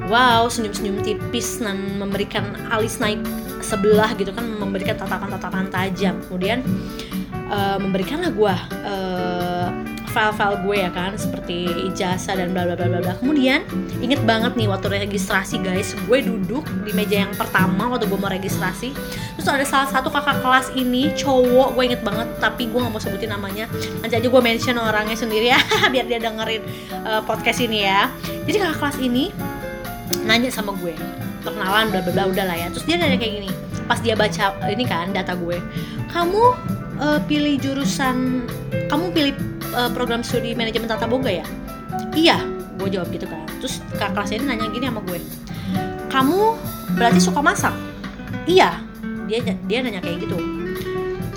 [0.07, 3.19] wow senyum-senyum tipis dan memberikan alis naik
[3.61, 6.15] sebelah gitu kan memberikan tatapan-tatapan tajam.
[6.25, 6.61] Kemudian
[7.33, 9.67] eh, memberikanlah gue eh,
[10.17, 13.61] file-file gue ya kan seperti ijazah dan bla bla bla bla kemudian
[14.01, 18.31] inget banget nih waktu registrasi guys gue duduk di meja yang pertama waktu gue mau
[18.31, 18.97] registrasi.
[19.37, 23.01] Terus ada salah satu kakak kelas ini cowok gue inget banget tapi gue nggak mau
[23.01, 23.69] sebutin namanya.
[24.01, 25.59] Nanti aja gue mention orangnya sendiri ya
[25.93, 26.63] biar dia dengerin
[27.05, 28.09] eh, podcast ini ya.
[28.49, 29.29] Jadi kakak kelas ini
[30.25, 30.97] nanya sama gue
[31.47, 32.67] perkenalan bla bla bla udah lah ya.
[32.75, 33.49] Terus dia nanya kayak gini
[33.87, 35.63] pas dia baca ini kan data gue
[36.11, 36.43] kamu
[36.99, 38.43] eh, pilih jurusan
[38.91, 39.33] kamu pilih
[39.71, 41.47] eh, program studi manajemen tata boga ya?
[42.11, 42.43] Iya
[42.75, 43.47] gue jawab gitu kan.
[43.63, 45.19] Terus kakak kelas ini nanya gini sama gue
[46.11, 46.41] kamu
[46.99, 47.73] berarti suka masak?
[48.43, 48.83] Iya
[49.31, 50.35] dia dia nanya kayak gitu.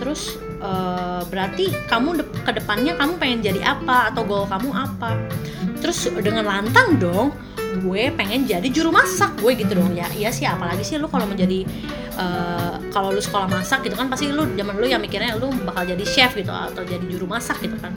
[0.03, 5.15] Terus eh, berarti kamu de- ke depannya kamu pengen jadi apa atau goal kamu apa?
[5.81, 7.31] Terus dengan lantang dong
[7.79, 9.39] gue pengen jadi juru masak.
[9.39, 11.63] Gue gitu dong ya iya sih apalagi sih lu kalau menjadi
[12.19, 15.87] eh, kalau lu sekolah masak gitu kan pasti lu zaman dulu yang mikirnya lu bakal
[15.87, 17.95] jadi chef gitu atau jadi juru masak gitu kan.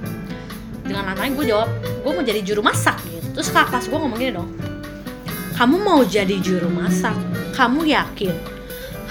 [0.83, 3.41] Dengan lantang gue jawab gue mau jadi juru masak gitu.
[3.41, 4.49] Terus kakak kelas gue ngomong gini dong
[5.53, 7.13] kamu mau jadi juru masak?
[7.53, 8.33] Kamu yakin?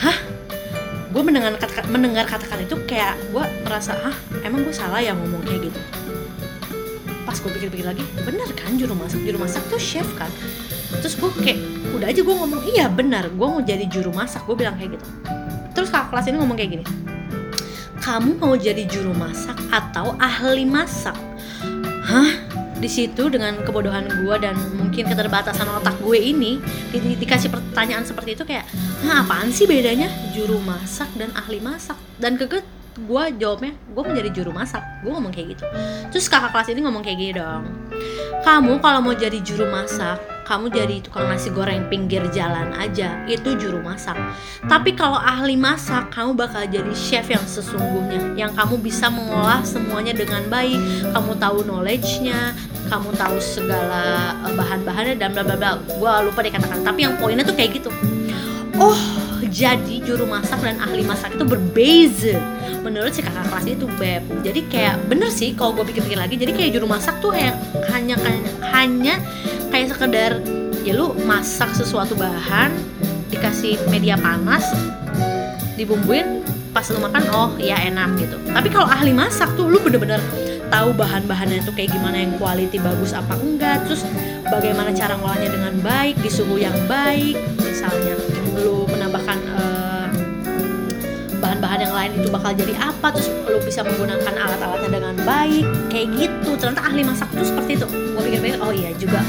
[0.03, 0.19] Hah?
[1.15, 5.45] Gue mendengar kata mendengar kata-kata itu kayak gue merasa ah emang gue salah ya ngomong
[5.47, 5.81] kayak gitu
[7.23, 9.21] pas gue pikir-pikir lagi bener kan juru masak?
[9.23, 10.31] Juru masak tuh chef kan?
[11.01, 11.59] Terus gue kayak
[11.97, 14.43] udah aja gue ngomong iya benar gue mau jadi juru masak.
[14.45, 15.07] Gue bilang kayak gitu.
[15.73, 16.87] Terus kakak kelas ini ngomong kayak gini
[18.03, 21.15] kamu mau jadi juru masak atau ahli masak?
[22.03, 22.51] Hah?
[22.83, 26.59] Di situ dengan kebodohan gue dan mungkin keterbatasan otak gue ini
[26.91, 28.67] di- di- dikasih pertanyaan seperti itu kayak
[29.07, 31.95] nah apaan sih bedanya juru masak dan ahli masak?
[32.19, 32.59] Dan keke
[32.93, 35.65] gue jawabnya gue mau jadi juru masak gue ngomong kayak gitu.
[36.13, 37.65] Terus kakak kelas ini ngomong kayak gini dong.
[38.45, 43.57] Kamu kalau mau jadi juru masak kamu jadi tukang nasi goreng pinggir jalan aja itu
[43.57, 44.19] juru masak.
[44.67, 50.13] Tapi kalau ahli masak kamu bakal jadi chef yang sesungguhnya yang kamu bisa mengolah semuanya
[50.13, 50.77] dengan baik.
[51.15, 52.53] Kamu tahu knowledge-nya
[52.93, 55.71] kamu tahu segala eh, bahan-bahannya dan bla bla bla.
[55.89, 57.89] Gue lupa deh katakan tapi yang poinnya tuh kayak gitu.
[58.77, 62.37] Oh jadi juru masak dan ahli masak itu berbeza.
[62.83, 64.23] Menurut si kakak kelas itu beb.
[64.43, 67.55] Jadi kayak bener sih kalau gue pikir-pikir lagi jadi kayak juru masak tuh kayak
[67.95, 69.15] hanya hanya hanya
[69.71, 70.33] kayak sekedar
[70.83, 72.75] ya lu masak sesuatu bahan
[73.31, 74.67] dikasih media panas
[75.79, 76.43] dibumbuin
[76.75, 78.37] pas lu makan oh ya enak gitu.
[78.51, 80.19] Tapi kalau ahli masak tuh lu bener-bener
[80.73, 84.09] tahu bahan-bahannya tuh kayak gimana yang quality bagus apa enggak terus
[84.49, 89.12] bagaimana cara ngolahnya dengan baik di suhu yang baik misalnya lu bahan-bahan
[91.93, 96.51] yang lain itu bakal jadi apa terus lu bisa menggunakan alat-alatnya dengan baik kayak gitu.
[96.57, 97.87] Ternyata ahli masak itu seperti itu.
[98.17, 99.21] Gue pikir-pikir oh iya juga.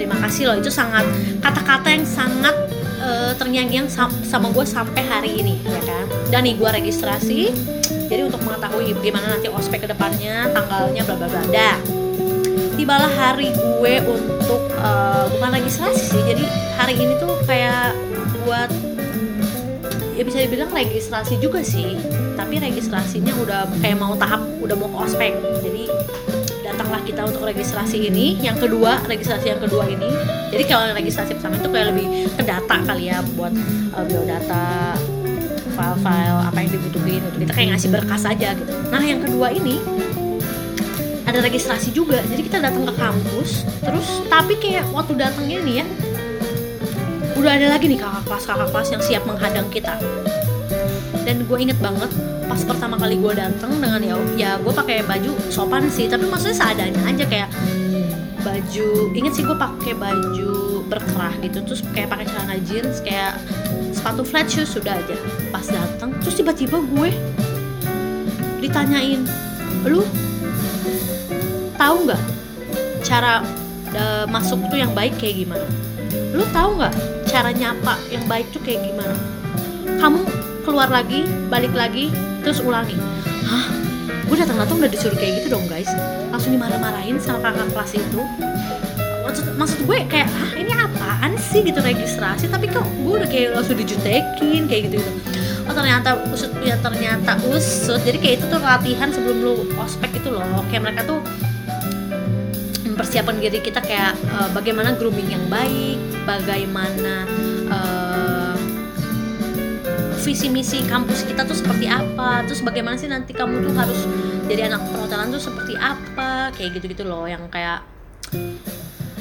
[0.00, 1.04] Terima kasih loh itu sangat
[1.44, 2.56] kata-kata yang sangat
[3.04, 6.04] eh, terngiang-ngiang sam- sama gue sampai hari ini ya kan?
[6.32, 7.52] Dan nih gue registrasi.
[8.08, 11.42] Jadi untuk mengetahui gimana nanti ospek ke depannya tanggalnya bla bla bla.
[11.52, 11.76] Dah
[12.80, 16.22] tibalah hari gue untuk eh, bukan registrasi sih.
[16.24, 16.48] Jadi
[16.80, 17.92] hari ini tuh kayak
[18.48, 18.72] buat
[20.16, 22.00] ya bisa dibilang registrasi juga sih.
[22.34, 25.32] Tapi registrasinya udah kayak mau tahap udah mau ke ospek.
[25.60, 25.84] Jadi
[26.64, 28.40] datanglah kita untuk registrasi ini.
[28.40, 30.08] Yang kedua registrasi yang kedua ini.
[30.50, 33.52] Jadi kalau registrasi pertama itu kayak lebih ke data kali ya buat
[33.92, 34.96] uh, biodata
[35.76, 38.72] file-file apa yang dibutuhin untuk kita kayak ngasih berkas aja gitu.
[38.88, 39.76] Nah yang kedua ini
[41.28, 42.24] ada registrasi juga.
[42.24, 45.86] Jadi kita datang ke kampus terus tapi kayak waktu datangnya nih ya
[47.46, 49.94] udah ada lagi nih kakak kelas kakak kelas yang siap menghadang kita.
[51.22, 52.10] Dan gue inget banget
[52.50, 56.10] pas pertama kali gue datang dengan ya ya gue pakai baju sopan sih.
[56.10, 57.46] Tapi maksudnya seadanya aja kayak
[58.42, 61.62] baju inget sih gue pakai baju berkerah gitu.
[61.62, 63.38] Terus kayak pakai celana jeans kayak
[63.94, 65.14] sepatu flat shoes sudah aja.
[65.54, 67.14] Pas datang terus tiba-tiba gue
[68.58, 69.22] ditanyain
[69.86, 70.02] lu
[71.78, 72.22] tahu nggak
[73.06, 73.38] cara
[73.94, 75.62] eh, masuk tuh yang baik kayak gimana?
[76.34, 79.14] Lu tahu nggak cara nyapa yang baik tuh kayak gimana?
[79.98, 80.22] Kamu
[80.62, 82.96] keluar lagi balik lagi terus ulangi.
[83.46, 83.66] Hah?
[84.26, 85.90] Gue datang datang udah disuruh kayak gitu dong guys.
[86.30, 88.20] Langsung dimarah-marahin sama kakak kelas itu.
[89.26, 91.62] Maksud, maksud gue kayak ah ini apaan sih?
[91.62, 92.46] Gitu registrasi.
[92.46, 95.36] Tapi kok gue udah kayak langsung dijutekin kayak gitu gitu
[95.66, 98.00] oh ternyata usut ya ternyata usut.
[98.02, 100.42] Jadi kayak itu tuh latihan sebelum lu ospek itu loh.
[100.70, 101.18] Kayak mereka tuh
[102.96, 107.28] mempersiapkan diri kita kayak eh, bagaimana grooming yang baik, bagaimana
[107.68, 108.56] eh,
[110.24, 114.00] visi misi kampus kita tuh seperti apa, terus bagaimana sih nanti kamu tuh harus
[114.48, 117.84] jadi anak perhotelan tuh seperti apa, kayak gitu-gitu loh yang kayak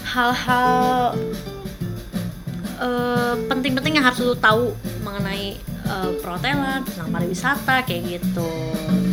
[0.08, 1.20] hal-hal
[2.80, 4.72] eh, penting-penting yang harus lu tahu
[5.04, 8.48] mengenai eh, perhotelan, tentang pariwisata kayak gitu.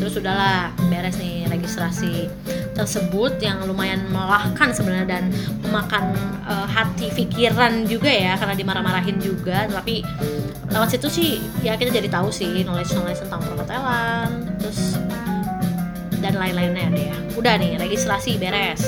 [0.02, 2.26] Terus udahlah beres nih registrasi
[2.74, 5.24] tersebut yang lumayan melelahkan sebenarnya dan
[5.62, 6.10] memakan
[6.42, 9.70] eh, hati pikiran juga ya karena dimarah-marahin juga.
[9.70, 10.02] Tapi
[10.74, 11.30] lewat situ sih
[11.62, 14.98] ya kita jadi tahu sih knowledge knowledge tentang perhotelan terus
[16.18, 17.16] dan lain-lainnya deh ya.
[17.38, 18.82] Udah nih registrasi beres.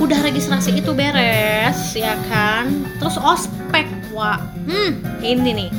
[0.00, 2.88] Udah registrasi itu beres ya kan?
[2.96, 3.84] Terus ospek
[4.16, 5.70] wah hmm ini nih.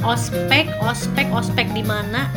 [0.00, 2.32] Ospek ospek ospek di mana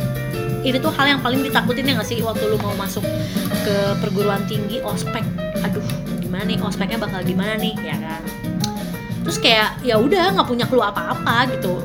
[0.66, 3.06] ini tuh hal yang paling ditakutin ya nggak sih waktu lu mau masuk
[3.62, 4.82] ke perguruan tinggi?
[4.82, 5.22] Ospek.
[5.62, 5.86] Aduh
[6.18, 6.58] gimana nih?
[6.58, 7.78] Ospeknya bakal gimana nih?
[7.86, 8.22] Ya kan?
[9.22, 11.78] Terus kayak ya udah nggak punya clue apa-apa gitu.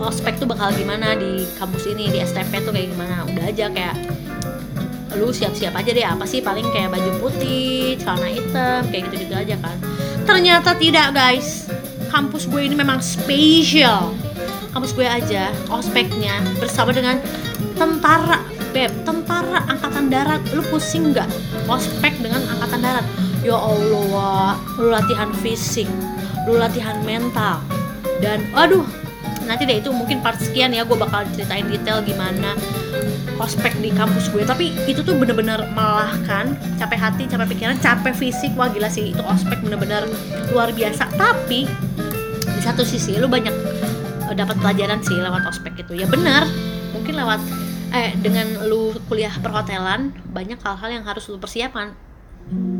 [0.00, 3.28] Ospek tuh bakal gimana di kampus ini di STP tuh kayak gimana?
[3.28, 3.96] Udah aja kayak
[5.20, 6.40] lu siap-siap aja deh apa sih?
[6.40, 9.76] Paling kayak baju putih celana hitam kayak gitu-gitu aja kan.
[10.24, 11.68] Ternyata tidak guys.
[12.08, 14.16] Kampus gue ini memang spesial.
[14.72, 17.20] Kampus gue aja ospeknya bersama dengan
[17.78, 18.42] tentara.
[18.74, 18.92] Beb.
[19.06, 20.42] Tentara angkatan darat.
[20.52, 21.30] Lu pusing nggak?
[21.70, 23.06] Ospek dengan angkatan darat.
[23.46, 25.86] Ya allah lu latihan fisik
[26.48, 27.60] lu latihan mental.
[28.18, 28.82] Dan aduh
[29.44, 32.52] nanti deh itu mungkin part sekian ya gue bakal ceritain detail gimana
[33.38, 34.42] ospek di kampus gue.
[34.42, 38.50] Tapi itu tuh bener-bener melelahkan capek hati capek pikiran capek fisik.
[38.58, 40.08] Wah gila sih itu ospek bener-bener
[40.50, 41.06] luar biasa.
[41.14, 41.68] Tapi
[42.48, 43.54] di satu sisi lu banyak
[44.26, 45.94] eh, dapat pelajaran sih lewat ospek itu.
[45.94, 46.48] Ya benar
[46.90, 47.38] mungkin lewat
[47.88, 51.96] eh dengan lu kuliah perhotelan banyak hal-hal yang harus lu persiapkan.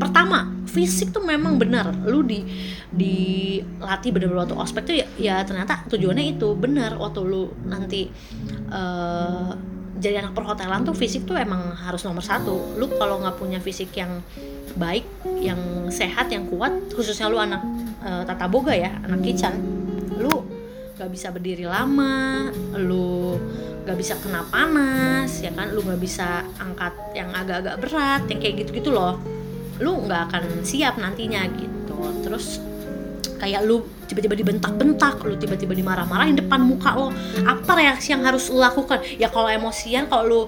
[0.01, 1.93] Pertama fisik tuh memang benar.
[2.05, 2.41] Lu di
[2.89, 6.57] dilatih bener-bener waktu ospek tuh ya, ya ternyata tujuannya itu.
[6.57, 8.09] Benar waktu lu nanti
[8.69, 9.49] eh,
[9.99, 12.77] jadi anak perhotelan tuh fisik tuh emang harus nomor satu.
[12.81, 14.25] Lu kalau nggak punya fisik yang
[14.77, 15.05] baik
[15.41, 17.61] yang sehat yang kuat khususnya lu anak
[18.05, 19.53] eh, tata boga ya anak kitchen
[20.19, 20.45] lu
[20.99, 23.39] nggak bisa berdiri lama lu
[23.85, 25.71] nggak bisa kena panas ya kan?
[25.71, 29.19] Lu nggak bisa angkat yang agak-agak berat yang kayak gitu-gitu loh.
[29.79, 31.97] Lu nggak akan siap nantinya gitu.
[32.25, 32.59] Terus
[33.39, 37.09] kayak lu tiba-tiba dibentak-bentak lu tiba-tiba dimarah-marahin depan muka lo.
[37.47, 38.99] Apa reaksi yang harus lu lakukan?
[39.15, 40.41] Ya kalau emosian kalau lu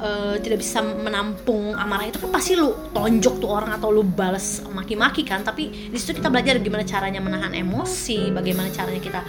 [0.00, 4.64] eh, tidak bisa menampung amarah itu kan pasti lu tonjok tuh orang atau lu bales
[4.72, 5.44] maki-maki kan.
[5.44, 9.20] Tapi di situ kita belajar gimana caranya menahan emosi bagaimana caranya kita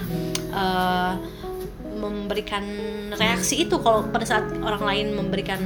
[0.56, 1.14] eh,
[2.00, 2.64] memberikan
[3.20, 5.60] reaksi itu kalau pada saat orang lain memberikan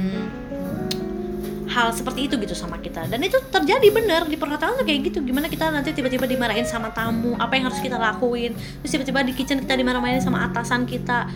[1.74, 3.10] hal seperti itu gitu sama kita.
[3.10, 5.18] Dan itu terjadi bener di perhotelan tuh kayak gitu.
[5.26, 7.34] Gimana kita nanti tiba-tiba dimarahin sama tamu?
[7.34, 8.54] Apa yang harus kita lakuin?
[8.84, 11.26] Terus tiba-tiba di kitchen kita dimarah-marahin sama atasan kita.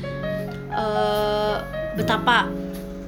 [0.68, 1.56] Eh,
[1.98, 2.46] betapa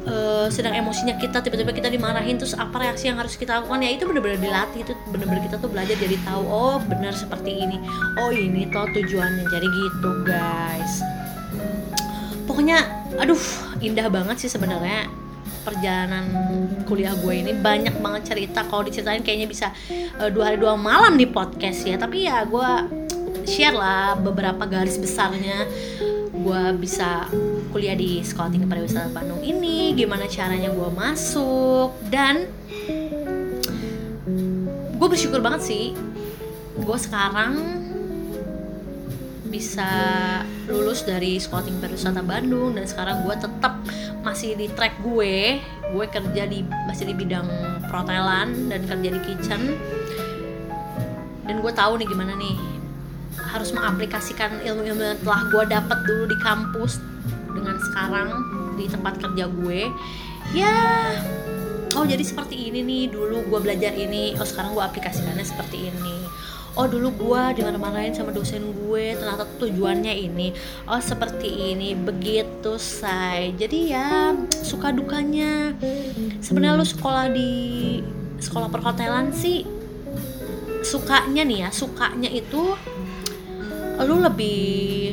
[0.09, 1.39] eh, sedang emosinya kita.
[1.45, 3.85] Tiba-tiba kita dimarahin terus apa reaksi yang harus kita lakukan?
[3.87, 4.83] Ya itu bener-bener dilatih.
[4.83, 7.79] Itu bener-bener kita tuh belajar jadi tahu oh bener seperti ini.
[8.19, 9.47] Oh ini toh tujuannya.
[9.47, 11.20] Jadi gitu guys
[12.45, 12.79] pokoknya
[13.19, 13.41] aduh
[13.81, 15.11] indah banget sih sebenarnya
[15.61, 16.25] perjalanan
[16.89, 17.53] kuliah gue ini.
[17.53, 18.65] Banyak banget cerita.
[18.65, 22.01] Kalau diceritain kayaknya bisa eh, dua hari dua malam di podcast ya.
[22.01, 22.71] Tapi ya gue
[23.45, 25.69] share lah beberapa garis besarnya
[26.41, 27.29] gue bisa
[27.71, 32.49] kuliah di sekolah tinggi pariwisata Bandung ini gimana caranya gue masuk dan
[34.97, 35.85] gue bersyukur banget sih
[36.81, 37.80] gue sekarang
[39.51, 39.91] bisa
[40.71, 43.83] lulus dari sekolah tinggi pariwisata Bandung dan sekarang gue tetap
[44.23, 45.59] masih di track gue.
[45.91, 47.51] Gue kerja di masih di bidang
[47.91, 49.75] perhotelan dan kerja di kitchen.
[51.45, 52.55] Dan gue tahu nih gimana nih
[53.51, 57.03] harus mengaplikasikan ilmu-ilmu yang telah gue dapat dulu di kampus
[57.51, 58.31] dengan sekarang
[58.79, 59.91] di tempat kerja gue.
[60.55, 60.79] Ya
[61.99, 66.20] oh jadi seperti ini nih dulu gue belajar ini oh sekarang gue aplikasikannya seperti ini
[66.79, 70.55] oh dulu gue dimarah-marahin sama dosen gue ternyata tujuannya ini.
[70.87, 73.55] Oh seperti ini begitu say.
[73.59, 75.75] Jadi ya suka dukanya.
[76.39, 77.51] Sebenarnya lu sekolah di
[78.41, 79.67] sekolah perhotelan sih
[80.81, 82.73] sukanya nih ya sukanya itu
[84.01, 85.13] lu lebih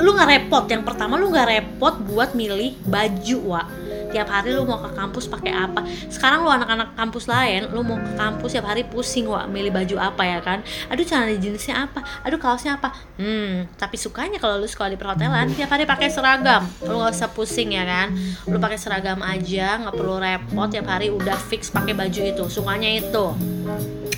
[0.00, 0.64] lu nggak repot.
[0.70, 3.62] Yang pertama lu nggak repot buat milih baju wa
[4.10, 5.86] tiap hari lu mau ke kampus pakai apa?
[6.10, 9.96] Sekarang lu anak-anak kampus lain lu mau ke kampus tiap hari pusing wa milih baju
[9.98, 10.62] apa ya kan?
[10.90, 12.02] Aduh celana jenisnya apa?
[12.26, 12.92] Aduh kaosnya apa?
[13.16, 16.66] Hmm tapi sukanya kalau lu sekolah di perhotelan tiap hari pakai seragam.
[16.84, 18.12] Lu nggak usah pusing ya kan?
[18.46, 22.44] Lu pakai seragam aja nggak perlu repot tiap hari udah fix pakai baju itu.
[22.50, 23.34] Sukanya itu.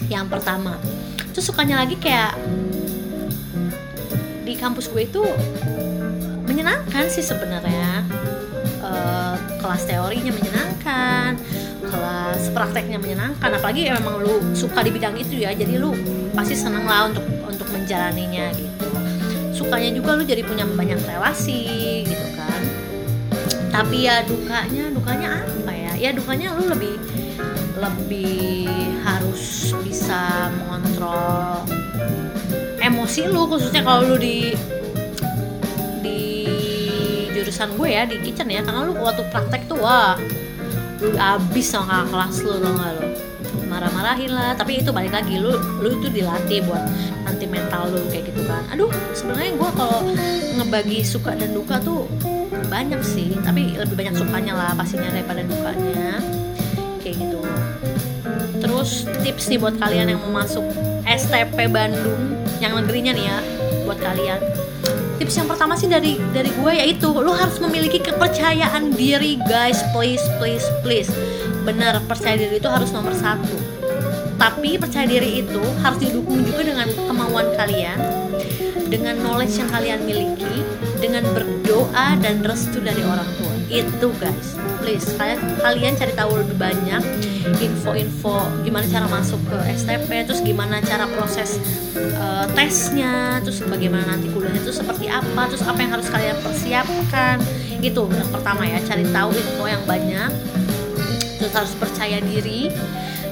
[0.09, 0.77] Yang pertama.
[1.33, 2.37] Terus sukanya lagi kayak
[4.43, 5.23] di kampus gue itu
[6.45, 8.05] menyenangkan sih sebenarnya
[8.93, 11.41] Eh, kelas teorinya menyenangkan
[11.81, 15.97] kelas prakteknya menyenangkan apalagi ya memang lu suka di bidang itu ya jadi lu
[16.37, 18.89] pasti seneng lah untuk untuk menjalaninya gitu.
[19.57, 22.61] Sukanya juga lu jadi punya banyak relasi gitu kan.
[23.73, 25.93] Tapi ya dukanya dukanya apa ya?
[25.97, 27.01] Ya dukanya lu lebih
[27.81, 28.69] lebih
[29.01, 31.65] harus bisa mengontrol
[32.83, 34.82] emosi lu khususnya kalau lu di di
[37.53, 40.17] jurusan gue ya di kitchen ya karena lu waktu praktek tuh wah
[41.05, 43.05] lu abis sama kakak kelas lu tau gak lu?
[43.69, 45.53] Marah-marahin lah tapi itu balik lagi lu
[45.85, 46.81] lu itu dilatih buat
[47.29, 48.65] nanti mental lu kayak gitu kan.
[48.73, 50.01] Aduh sebenarnya gue kalau
[50.57, 52.09] ngebagi suka dan duka tuh
[52.73, 56.25] banyak sih tapi lebih banyak sukanya lah pastinya daripada dukanya
[57.05, 57.45] kayak gitu.
[58.65, 60.65] Terus tips nih buat kalian yang mau masuk
[61.05, 62.33] STP Bandung
[62.65, 63.39] yang negerinya nih ya
[63.85, 64.41] buat kalian
[65.23, 69.79] tips yang pertama sih dari dari gue yaitu lu harus memiliki kepercayaan diri guys.
[69.95, 71.07] Please please please.
[71.63, 73.55] Benar percaya diri itu harus nomor satu.
[74.35, 78.03] Tapi percaya diri itu harus didukung juga dengan kemauan kalian
[78.91, 80.67] dengan knowledge yang kalian miliki
[80.99, 84.53] dengan berdoa dan restu dari orang tua itu guys.
[84.85, 87.01] Please kalian kalian cari tahu lebih banyak
[87.59, 91.57] info-info gimana cara masuk ke STP terus gimana cara proses
[91.97, 97.41] eh, tesnya terus bagaimana nanti kuliahnya itu seperti apa terus apa yang harus kalian persiapkan.
[97.81, 100.31] Itu yang pertama ya cari tahu info yang banyak
[101.41, 102.69] terus harus percaya diri.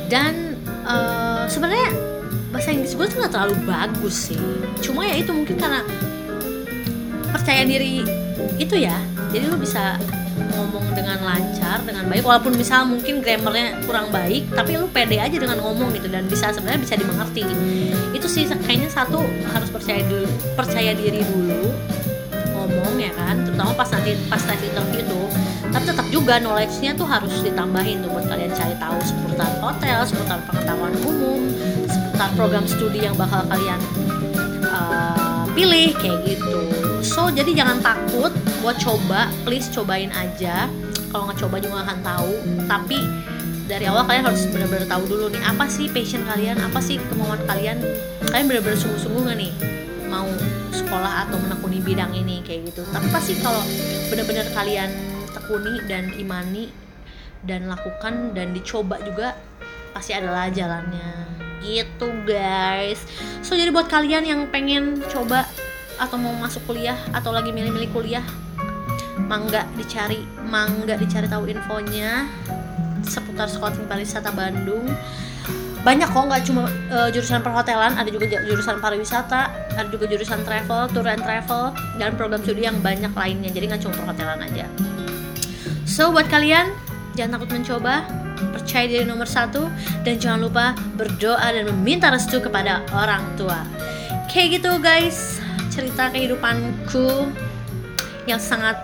[0.09, 0.57] Dan
[0.88, 1.92] eh, sebenarnya
[2.50, 4.40] bahasa Inggris gue tuh nggak terlalu bagus sih.
[4.81, 5.85] Cuma ya itu mungkin karena
[7.31, 8.03] percaya diri
[8.57, 8.96] itu ya.
[9.31, 9.94] Jadi lu bisa
[10.48, 15.37] ngomong dengan lancar dengan baik walaupun misal mungkin grammarnya kurang baik tapi lu pede aja
[15.37, 17.44] dengan ngomong gitu dan bisa sebenarnya bisa dimengerti.
[18.16, 19.21] Itu sih kayaknya satu
[19.52, 21.71] harus percaya diri percaya diri dulu
[22.56, 23.44] ngomong ya kan?
[23.44, 25.21] Terutama pas nanti pas tes interview itu.
[25.71, 30.38] Tapi tetap juga knowledge-nya tuh harus ditambahin tuh buat kalian cari tahu seputar hotel seputar
[30.50, 31.46] pengetahuan umum
[31.87, 33.79] seputar program studi yang bakal kalian
[34.67, 35.19] uh,
[35.61, 36.56] pilih kayak gitu.
[37.04, 38.33] So jadi jangan takut
[38.65, 39.29] buat coba.
[39.44, 40.73] Please cobain aja.
[41.13, 42.33] Kalau nggak coba juga akan tahu.
[42.65, 43.04] Tapi
[43.69, 46.56] dari awal kalian harus benar-benar tahu dulu nih apa sih passion kalian?
[46.65, 47.77] Apa sih kemauan kalian?
[48.33, 49.52] Kalian benar-benar sungguh-sungguh nggak nih?
[50.08, 50.33] Mau
[50.73, 52.81] sekolah atau menekuni bidang ini kayak gitu.
[52.88, 53.61] Tapi pasti kalau
[54.08, 54.88] benar-benar kalian
[55.37, 56.73] tekuni dan imani
[57.44, 59.37] dan lakukan dan dicoba juga
[59.92, 63.04] pasti adalah jalannya gitu guys.
[63.44, 65.46] So jadi buat kalian yang pengen coba
[66.00, 68.25] atau mau masuk kuliah atau lagi milih-milih kuliah
[69.29, 72.25] mangga dicari mangga dicari tahu infonya
[73.04, 74.88] seputar sekolah tinggi pariwisata Bandung.
[75.81, 80.92] Banyak kok nggak cuma uh, jurusan perhotelan ada juga jurusan pariwisata ada juga jurusan travel
[80.92, 83.48] tour and travel dan program studi yang banyak lainnya.
[83.48, 84.69] Jadi nggak cuma perhotelan aja.
[85.88, 86.73] So buat kalian
[87.17, 88.04] jangan takut mencoba
[88.53, 89.69] percaya diri nomor satu
[90.03, 93.63] dan jangan lupa berdoa dan meminta restu kepada orang tua.
[94.33, 95.43] Kayak gitu guys.
[95.71, 97.31] Cerita kehidupanku
[98.27, 98.77] yang sangat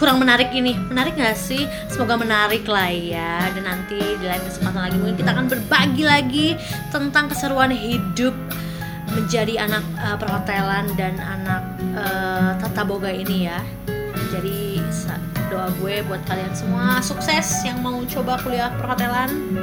[0.00, 0.78] kurang menarik ini.
[0.88, 1.68] Menarik gak sih?
[1.92, 3.50] Semoga menarik lah ya.
[3.52, 6.48] Dan nanti di lain kesempatan lagi mungkin kita akan berbagi lagi
[6.88, 8.32] tentang keseruan hidup
[9.10, 11.62] menjadi anak uh, perhotelan dan anak
[11.98, 13.60] uh, tata boga ini ya.
[14.30, 14.78] Jadi
[15.50, 19.58] doa gue buat kalian semua sukses yang mau coba kuliah perhotelan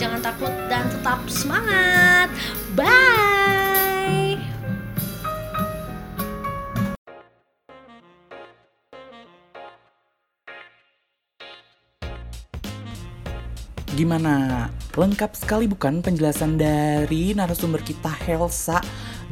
[0.00, 2.32] jangan takut dan tetap semangat
[2.72, 4.40] bye
[13.90, 14.70] Gimana?
[14.96, 18.80] Lengkap sekali bukan penjelasan dari narasumber kita Helsa?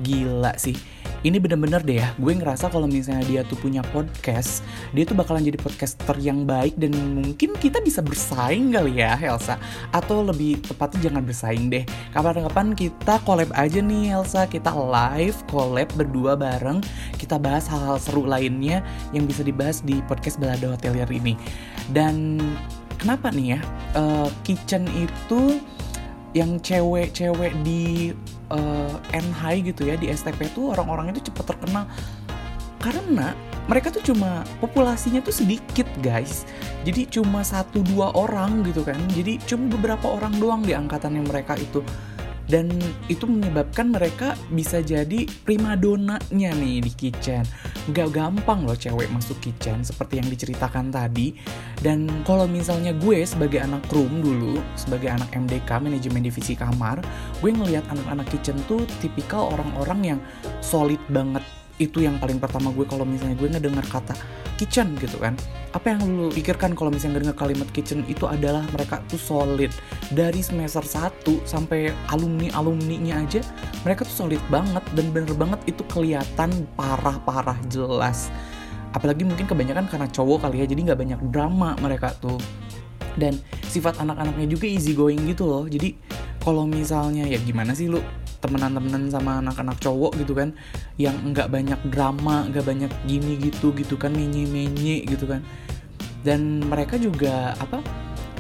[0.05, 0.98] Gila sih.
[1.27, 4.63] Ini bener-bener deh ya, gue ngerasa kalau misalnya dia tuh punya podcast,
[4.95, 9.59] dia tuh bakalan jadi podcaster yang baik dan mungkin kita bisa bersaing kali ya Helsa.
[9.91, 11.83] Atau lebih tepatnya jangan bersaing deh.
[12.15, 16.79] Kapan-kapan kita collab aja nih Helsa, kita live collab berdua bareng,
[17.19, 21.35] kita bahas hal-hal seru lainnya yang bisa dibahas di podcast Balada Hotelier ini.
[21.91, 22.39] Dan
[22.95, 23.61] kenapa nih ya
[23.99, 25.59] uh, kitchen itu
[26.31, 28.15] yang cewek-cewek di
[28.53, 31.89] uh, NHI gitu ya di STP tuh orang-orang itu cepet terkenal.
[32.79, 33.35] Karena
[33.67, 36.47] mereka tuh cuma populasinya tuh sedikit guys.
[36.87, 38.99] Jadi cuma satu dua orang gitu kan.
[39.13, 41.83] Jadi cuma beberapa orang doang di angkatannya mereka itu
[42.49, 42.73] dan
[43.13, 47.45] itu menyebabkan mereka bisa jadi primadonanya nih di kitchen.
[47.93, 51.37] Gak gampang loh cewek masuk kitchen seperti yang diceritakan tadi.
[51.79, 56.99] Dan kalau misalnya gue sebagai anak room dulu sebagai anak MDK manajemen divisi kamar
[57.39, 60.21] gue ngelihat anak-anak kitchen tuh tipikal orang-orang yang
[60.59, 61.45] solid banget
[61.79, 64.15] itu yang paling pertama gue kalau misalnya gue ngedengar kata
[64.59, 65.39] kitchen gitu kan.
[65.71, 69.71] Apa yang lu pikirkan kalau misalnya ngedengar kalimat kitchen itu adalah mereka tuh solid.
[70.11, 73.41] Dari semester 1 sampai alumni alumninya aja
[73.87, 78.35] mereka tuh solid banget dan bener banget itu kelihatan parah-parah jelas.
[78.91, 82.41] Apalagi mungkin kebanyakan karena cowok kali ya jadi nggak banyak drama mereka tuh.
[83.19, 85.67] Dan sifat anak-anaknya juga easy going gitu loh.
[85.67, 85.95] Jadi
[86.43, 88.03] kalau misalnya ya gimana sih lu
[88.39, 90.55] temenan-temenan sama anak-anak cowok gitu kan
[90.95, 95.43] yang nggak banyak drama nggak banyak gini gitu gitu kan menye-menye gitu kan.
[96.23, 97.83] Dan mereka juga apa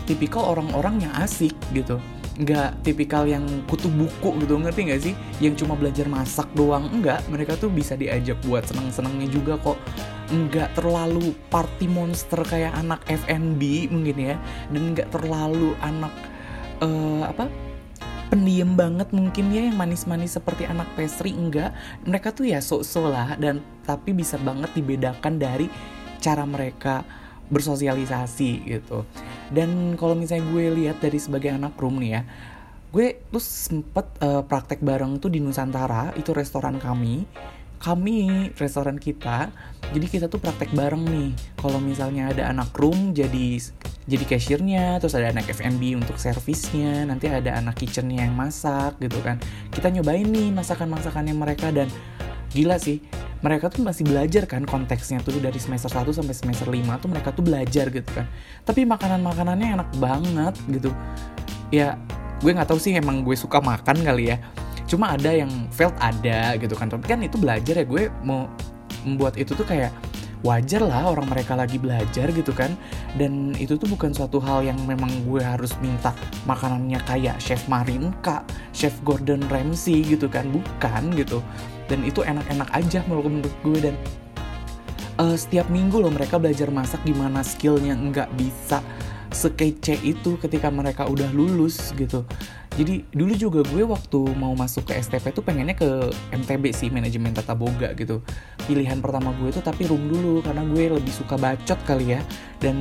[0.07, 1.99] tipikal orang-orang yang asik gitu.
[2.39, 5.15] Nggak tipikal yang kutu buku gitu ngerti nggak sih?
[5.43, 9.79] Yang cuma belajar masak doang enggak mereka tuh bisa diajak buat seneng-senengnya juga kok.
[10.31, 14.37] Nggak terlalu party monster kayak anak FNB mungkin ya.
[14.71, 16.15] Dan nggak terlalu anak
[16.83, 17.68] uh, apa
[18.29, 21.73] pendiam banget mungkin ya yang manis-manis seperti anak pastry enggak.
[22.05, 25.67] Mereka tuh ya sok-sok lah dan tapi bisa banget dibedakan dari
[26.21, 27.05] cara mereka
[27.49, 29.09] bersosialisasi gitu.
[29.49, 32.23] Dan kalau misalnya gue lihat dari sebagai anak room nih ya
[32.89, 37.29] gue tuh sempet uh, praktek bareng tuh di Nusantara itu restoran kami
[37.79, 39.49] kami restoran kita
[39.89, 41.31] jadi kita tuh praktek bareng nih.
[41.57, 43.57] Kalau misalnya ada anak room jadi
[44.05, 49.17] jadi cashiernya terus ada anak F&B untuk servisnya nanti ada anak kitchennya yang masak gitu
[49.25, 49.41] kan.
[49.73, 51.89] Kita nyobain nih masakan masakannya mereka dan
[52.53, 53.01] gila sih
[53.39, 57.31] mereka tuh masih belajar kan konteksnya tuh dari semester 1 sampai semester 5 tuh mereka
[57.31, 58.27] tuh belajar gitu kan.
[58.67, 60.91] Tapi makanan-makanannya enak banget gitu.
[61.71, 61.97] Ya
[62.39, 64.39] gue nggak tahu sih emang gue suka makan kali ya
[64.89, 66.89] cuma ada yang failed ada gitu kan.
[66.89, 68.49] Tapi kan itu belajar ya gue mau
[69.05, 69.93] membuat itu tuh kayak
[70.47, 72.73] wajar lah orang mereka lagi belajar gitu kan.
[73.15, 76.17] Dan itu tuh bukan suatu hal yang memang gue harus minta
[76.49, 80.49] makanannya kayak chef Marinka, chef Gordon Ramsay gitu kan.
[80.49, 81.45] Bukan gitu.
[81.87, 83.79] Dan itu enak-enak aja menurut gue.
[83.93, 83.95] Dan
[85.21, 87.93] uh, setiap minggu loh mereka belajar masak gimana skillnya.
[87.93, 88.81] Nggak bisa
[89.29, 92.25] sekece itu ketika mereka udah lulus gitu.
[92.79, 97.35] Jadi dulu juga gue waktu mau masuk ke STP tuh pengennya ke MTB sih manajemen
[97.35, 98.23] tata boga gitu.
[98.71, 102.21] Pilihan pertama gue tuh tapi room dulu karena gue lebih suka bacot kali ya.
[102.63, 102.77] Dan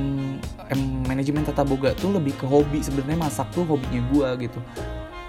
[0.70, 4.60] em, manajemen tata boga tuh lebih ke hobi sebenarnya masak tuh hobinya gue gitu.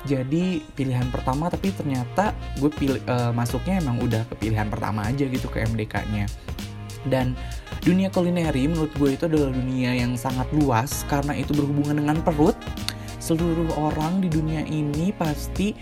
[0.06, 5.26] Jadi pilihan pertama tapi ternyata gue pilih eh, masuknya emang udah ke pilihan pertama aja
[5.26, 6.30] gitu ke MDK-nya
[7.08, 7.38] dan
[7.84, 12.56] dunia kulineri menurut gue itu adalah dunia yang sangat luas karena itu berhubungan dengan perut.
[13.20, 15.76] Seluruh orang di dunia ini pasti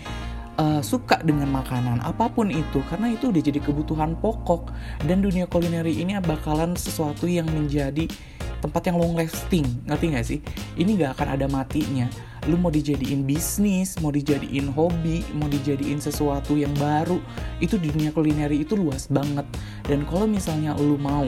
[0.58, 4.70] uh, suka dengan makanan apa pun itu karena itu udah jadi kebutuhan pokok.
[5.06, 8.10] Dan dunia kulineri ini bakalan sesuatu yang menjadi
[8.58, 10.38] tempat yang long lasting ngerti nggak sih?
[10.76, 12.10] Ini nggak akan ada matinya
[12.46, 17.18] lu mau dijadiin bisnis mau dijadiin hobi mau dijadiin sesuatu yang baru
[17.58, 19.44] itu di dunia kulineri itu luas banget.
[19.88, 21.26] Dan kalau misalnya lu mau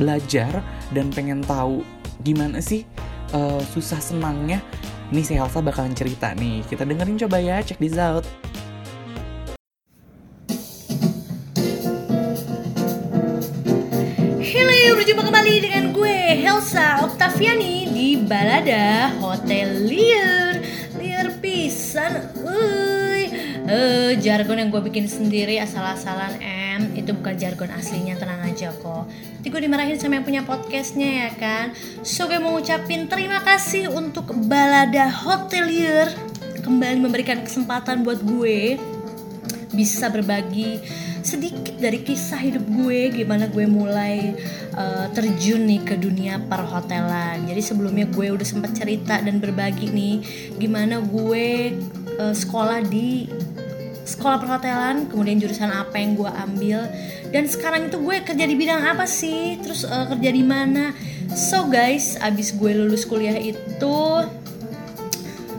[0.00, 0.64] belajar
[0.96, 1.84] dan pengen tahu
[2.24, 2.88] gimana sih
[3.36, 4.64] uh, susah senangnya
[5.12, 6.64] nih si Elsa bakalan cerita nih.
[6.64, 8.24] Kita dengerin coba ya check this out
[14.46, 20.62] Halo, berjumpa kembali dengan gue Helsa Oktaviani di Balada Hotel Liar.
[21.02, 23.26] Liar pisan, uy.
[23.66, 29.10] Eh, jargon yang gue bikin sendiri asal-asalan M itu bukan jargon aslinya tenang aja kok.
[29.10, 31.74] Nanti gue dimarahin sama yang punya podcastnya ya kan?
[32.06, 36.06] So gue mau ngucapin terima kasih untuk Balada Hotelier
[36.62, 38.78] kembali memberikan kesempatan buat gue
[39.74, 40.78] bisa berbagi
[41.26, 44.38] sedikit dari kisah hidup gue gimana gue mulai
[44.78, 47.42] uh, terjun nih ke dunia perhotelan.
[47.50, 50.22] Jadi sebelumnya gue udah sempat cerita dan berbagi nih
[50.54, 51.74] gimana gue
[52.22, 53.26] uh, sekolah di
[54.06, 56.86] sekolah perhotelan kemudian jurusan apa yang gue ambil.
[57.34, 59.58] Dan sekarang itu gue kerja di bidang apa sih?
[59.58, 60.94] Terus uh, kerja di mana?
[61.34, 63.98] So guys abis gue lulus kuliah itu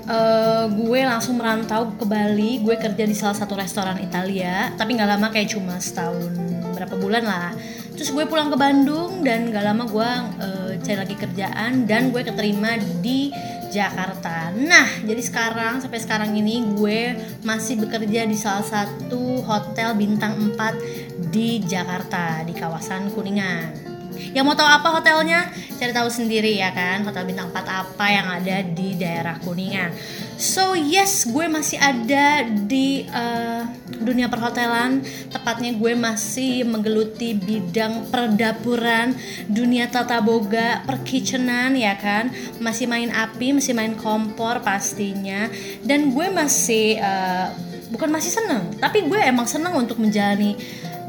[0.08, 5.10] uh, gue langsung merantau ke Bali gue kerja di salah satu restoran Italia tapi nggak
[5.20, 6.32] lama kayak cuma setahun
[6.74, 7.52] berapa bulan lah
[7.94, 12.22] terus gue pulang ke Bandung dan gak lama gue uh, cari lagi kerjaan dan gue
[12.22, 13.34] keterima di
[13.68, 14.54] Jakarta.
[14.56, 21.30] Nah, jadi sekarang sampai sekarang ini gue masih bekerja di salah satu hotel bintang 4
[21.34, 23.87] di Jakarta di kawasan Kuningan.
[24.34, 25.50] Yang mau tahu apa hotelnya?
[25.78, 29.94] Cari tahu sendiri ya kan, hotel bintang 4 apa yang ada di daerah Kuningan.
[30.38, 33.66] So yes, gue masih ada di uh,
[34.02, 35.02] dunia perhotelan.
[35.34, 39.18] Tepatnya gue masih menggeluti bidang perdapuran,
[39.50, 42.30] dunia tata boga, perkitchenan ya kan.
[42.62, 45.50] Masih main api, masih main kompor pastinya.
[45.82, 47.50] Dan gue masih uh,
[47.90, 50.60] bukan masih seneng, tapi gue emang seneng untuk menjalani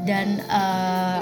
[0.07, 1.21] dan uh,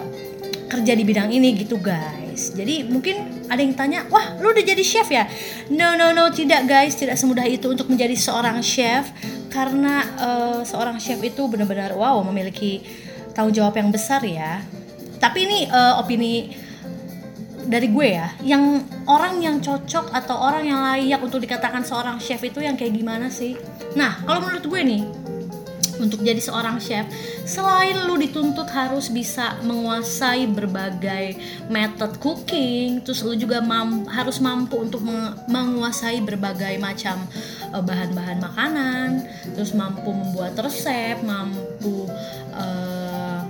[0.67, 2.53] kerja di bidang ini gitu guys.
[2.53, 5.25] Jadi mungkin ada yang tanya wah lu udah jadi chef ya?
[5.73, 6.99] No no no tidak guys.
[6.99, 9.09] Tidak semudah itu untuk menjadi seorang chef
[9.49, 12.83] karena uh, seorang chef itu benar-benar wow memiliki
[13.31, 14.61] tanggung jawab yang besar ya.
[15.17, 16.53] Tapi ini uh, opini
[17.67, 18.79] dari gue ya yang
[19.11, 23.27] orang yang cocok atau orang yang layak untuk dikatakan seorang chef itu yang kayak gimana
[23.27, 23.59] sih?
[23.95, 25.03] Nah kalau menurut gue nih
[25.97, 27.05] untuk jadi seorang chef
[27.43, 31.37] selain lu dituntut harus bisa menguasai berbagai
[31.67, 35.01] method cooking terus lu juga mam harus mampu untuk
[35.49, 37.21] menguasai berbagai macam
[37.73, 39.09] uh, bahan-bahan makanan
[39.53, 42.07] terus mampu membuat resep mampu
[42.53, 43.41] uh,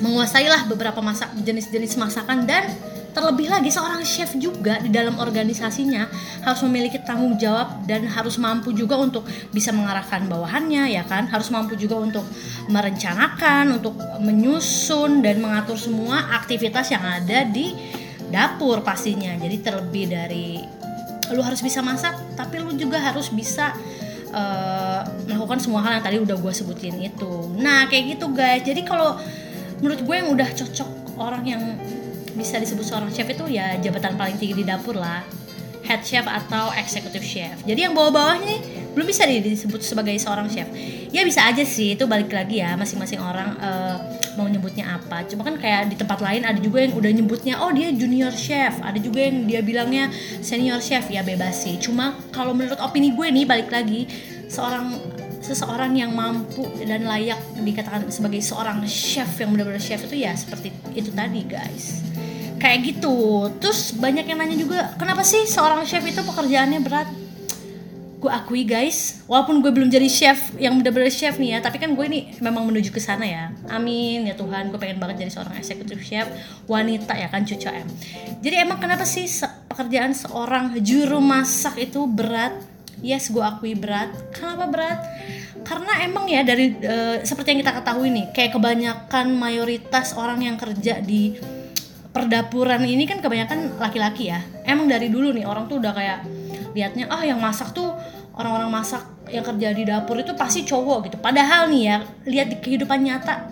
[0.00, 2.68] menguasai lah beberapa masak jenis-jenis masakan dan
[3.16, 6.04] Terlebih lagi seorang chef juga di dalam organisasinya
[6.44, 9.24] harus memiliki tanggung jawab dan harus mampu juga untuk
[9.56, 12.28] bisa mengarahkan bawahannya ya kan, harus mampu juga untuk
[12.68, 17.72] merencanakan, untuk menyusun dan mengatur semua aktivitas yang ada di
[18.28, 19.32] dapur pastinya.
[19.40, 20.60] Jadi terlebih dari
[21.32, 23.72] lu harus bisa masak, tapi lu juga harus bisa
[24.28, 27.48] uh, melakukan semua hal yang tadi udah gue sebutin itu.
[27.56, 28.60] Nah kayak gitu guys.
[28.60, 29.16] Jadi kalau
[29.80, 31.64] menurut gue yang udah cocok orang yang
[32.36, 35.24] bisa disebut seorang chef itu ya jabatan paling tinggi di dapur lah.
[35.86, 37.62] Head chef atau executive chef.
[37.62, 38.58] Jadi yang bawah-bawahnya
[38.92, 40.66] belum bisa disebut sebagai seorang chef.
[41.14, 43.96] Ya bisa aja sih itu balik lagi ya masing-masing orang uh,
[44.34, 45.22] mau nyebutnya apa.
[45.30, 48.76] Cuma kan kayak di tempat lain ada juga yang udah nyebutnya oh dia junior chef.
[48.82, 50.10] Ada juga yang dia bilangnya
[50.42, 51.06] senior chef.
[51.06, 51.78] Ya bebas sih.
[51.78, 54.10] Cuma kalau menurut opini gue nih balik lagi
[54.50, 54.98] seorang
[55.46, 60.74] seseorang yang mampu dan layak dikatakan sebagai seorang chef yang benar-benar chef itu ya seperti
[60.98, 62.02] itu tadi guys.
[62.58, 63.46] Kayak gitu.
[63.62, 67.08] Terus banyak yang nanya juga kenapa sih seorang chef itu pekerjaannya berat?
[68.18, 69.22] Gue akui guys.
[69.30, 72.66] Walaupun gue belum jadi chef yang bener-bener chef nih ya tapi kan gue ini memang
[72.66, 73.54] menuju ke sana ya.
[73.70, 74.74] Amin ya Tuhan.
[74.74, 76.26] Gue pengen banget jadi seorang eksekutif chef
[76.66, 77.86] wanita ya kan cucu em
[78.42, 79.26] jadi emang kenapa sih
[79.70, 82.54] pekerjaan seorang juru masak itu berat
[83.04, 84.12] yes gue akui berat.
[84.32, 85.00] Kenapa berat?
[85.66, 90.54] Karena emang ya dari uh, seperti yang kita ketahui nih kayak kebanyakan mayoritas orang yang
[90.54, 91.34] kerja di
[92.14, 94.40] perdapuran ini kan kebanyakan laki-laki ya.
[94.62, 96.22] Emang dari dulu nih orang tuh udah kayak
[96.72, 97.92] liatnya ah yang masak tuh
[98.38, 101.16] orang-orang masak yang kerja di dapur itu pasti cowok gitu.
[101.18, 101.96] Padahal nih ya
[102.30, 103.50] lihat di kehidupan nyata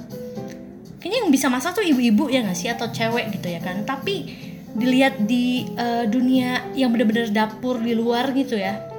[1.02, 2.70] kayaknya yang bisa masak tuh ibu-ibu ya nggak sih?
[2.70, 3.82] Atau cewek gitu ya kan.
[3.82, 4.30] Tapi
[4.74, 8.93] dilihat di uh, dunia yang bener-bener dapur di luar gitu ya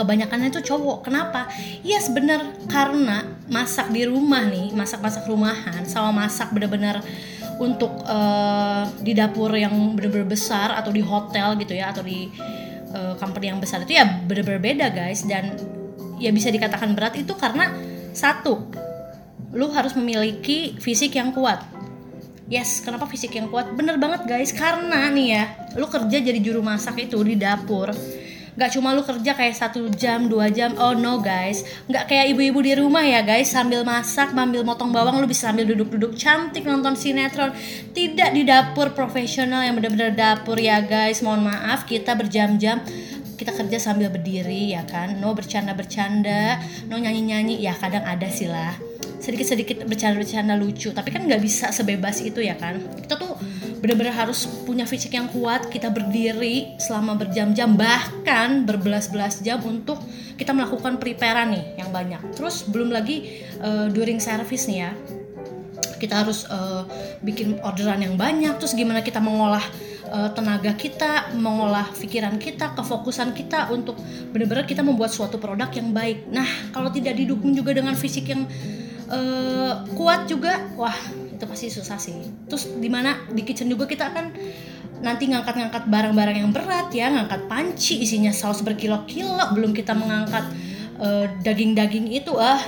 [0.00, 1.04] kebanyakannya itu cowok.
[1.04, 1.52] Kenapa?
[1.84, 7.04] Iya sebenar karena masak di rumah nih masak-masak rumahan sama masak bener-bener
[7.60, 12.32] untuk uh, di dapur yang bener-bener besar atau di hotel gitu ya atau di
[12.96, 15.28] uh, company yang besar itu ya bener-bener beda guys.
[15.28, 15.60] Dan
[16.16, 17.68] ya bisa dikatakan berat itu karena
[18.16, 18.72] satu
[19.52, 21.60] lu harus memiliki fisik yang kuat.
[22.50, 23.76] Yes kenapa fisik yang kuat?
[23.76, 24.50] Bener banget guys.
[24.56, 25.44] Karena nih ya
[25.76, 27.92] lu kerja jadi juru masak itu di dapur
[28.58, 30.74] Gak cuma lu kerja kayak satu jam dua jam.
[30.78, 31.62] Oh no guys.
[31.86, 33.50] Nggak kayak ibu-ibu di rumah ya guys.
[33.50, 36.18] Sambil masak sambil motong bawang lu bisa sambil duduk-duduk.
[36.18, 37.54] Cantik nonton sinetron.
[37.94, 41.22] Tidak di dapur profesional yang bener-bener dapur ya guys.
[41.22, 42.82] Mohon maaf kita berjam-jam.
[43.38, 45.16] Kita kerja sambil berdiri ya kan?
[45.16, 46.60] No bercanda-bercanda.
[46.90, 47.62] No nyanyi-nyanyi.
[47.62, 48.90] Ya kadang ada sih lah
[49.20, 50.90] sedikit-sedikit bercanda-bercanda lucu.
[50.90, 52.80] Tapi kan nggak bisa sebebas itu ya kan?
[53.04, 53.36] Kita tuh
[53.80, 60.00] benar-benar harus punya fisik yang kuat kita berdiri selama berjam-jam bahkan berbelas-belas jam untuk
[60.36, 62.20] kita melakukan preparean nih yang banyak.
[62.36, 64.92] Terus belum lagi uh, during service nih ya.
[66.00, 66.88] Kita harus uh,
[67.20, 69.60] bikin orderan yang banyak terus gimana kita mengolah
[70.08, 74.00] uh, tenaga kita mengolah pikiran kita kefokusan kita untuk
[74.32, 76.28] benar-benar kita membuat suatu produk yang baik.
[76.32, 78.48] Nah kalau tidak didukung juga dengan fisik yang
[79.10, 80.94] uh, kuat juga wah
[81.30, 82.16] itu pasti susah sih.
[82.46, 84.32] Terus di mana di kitchen juga kita akan
[85.00, 90.44] nanti ngangkat-ngangkat barang-barang yang berat ya ngangkat panci isinya saus berkilo-kilo belum kita mengangkat
[91.00, 92.36] uh, daging-daging itu.
[92.36, 92.60] Ah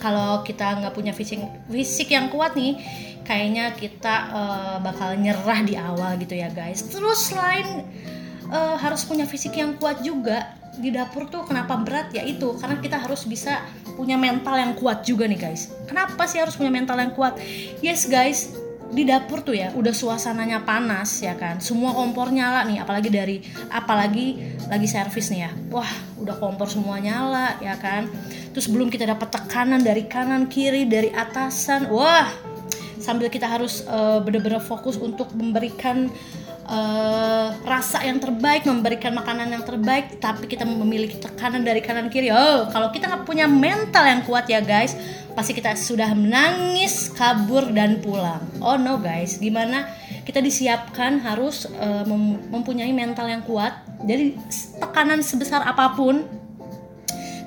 [0.00, 2.80] kalau kita nggak punya fisik fisik yang kuat nih
[3.22, 6.82] kayaknya kita uh, bakal nyerah di awal gitu ya guys.
[6.88, 7.86] Terus selain
[8.50, 12.10] uh, harus punya fisik yang kuat juga di dapur tuh kenapa berat?
[12.16, 13.60] Ya itu karena kita harus bisa
[13.94, 15.68] punya mental yang kuat juga nih guys.
[15.84, 17.36] Kenapa sih harus punya mental yang kuat?
[17.84, 18.56] Yes guys
[18.90, 21.62] di dapur tuh ya udah suasananya panas ya kan?
[21.62, 23.36] Semua kompor nyala nih apalagi dari
[23.70, 25.50] apalagi lagi servis nih ya.
[25.70, 28.10] Wah udah kompor semua nyala ya kan?
[28.50, 31.86] Terus belum kita dapat tekanan dari kanan kiri dari atasan.
[31.92, 32.26] Wah
[33.00, 36.12] sambil kita harus uh, bener-bener fokus untuk memberikan
[36.70, 42.30] uh, rasa yang terbaik, memberikan makanan yang terbaik, tapi kita memiliki tekanan dari kanan kiri.
[42.30, 44.94] Oh, kalau kita nggak punya mental yang kuat ya guys,
[45.34, 48.40] pasti kita sudah menangis, kabur dan pulang.
[48.62, 49.90] Oh no guys, gimana
[50.22, 53.74] kita disiapkan harus uh, mem mempunyai mental yang kuat.
[54.06, 54.38] Jadi
[54.78, 56.22] tekanan sebesar apa pun,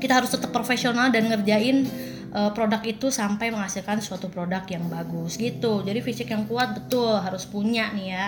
[0.03, 1.87] kita harus tetap profesional dan ngerjain
[2.35, 5.81] uh, produk itu sampai menghasilkan suatu produk yang bagus gitu.
[5.81, 8.27] Jadi fisik yang kuat betul harus punya nih ya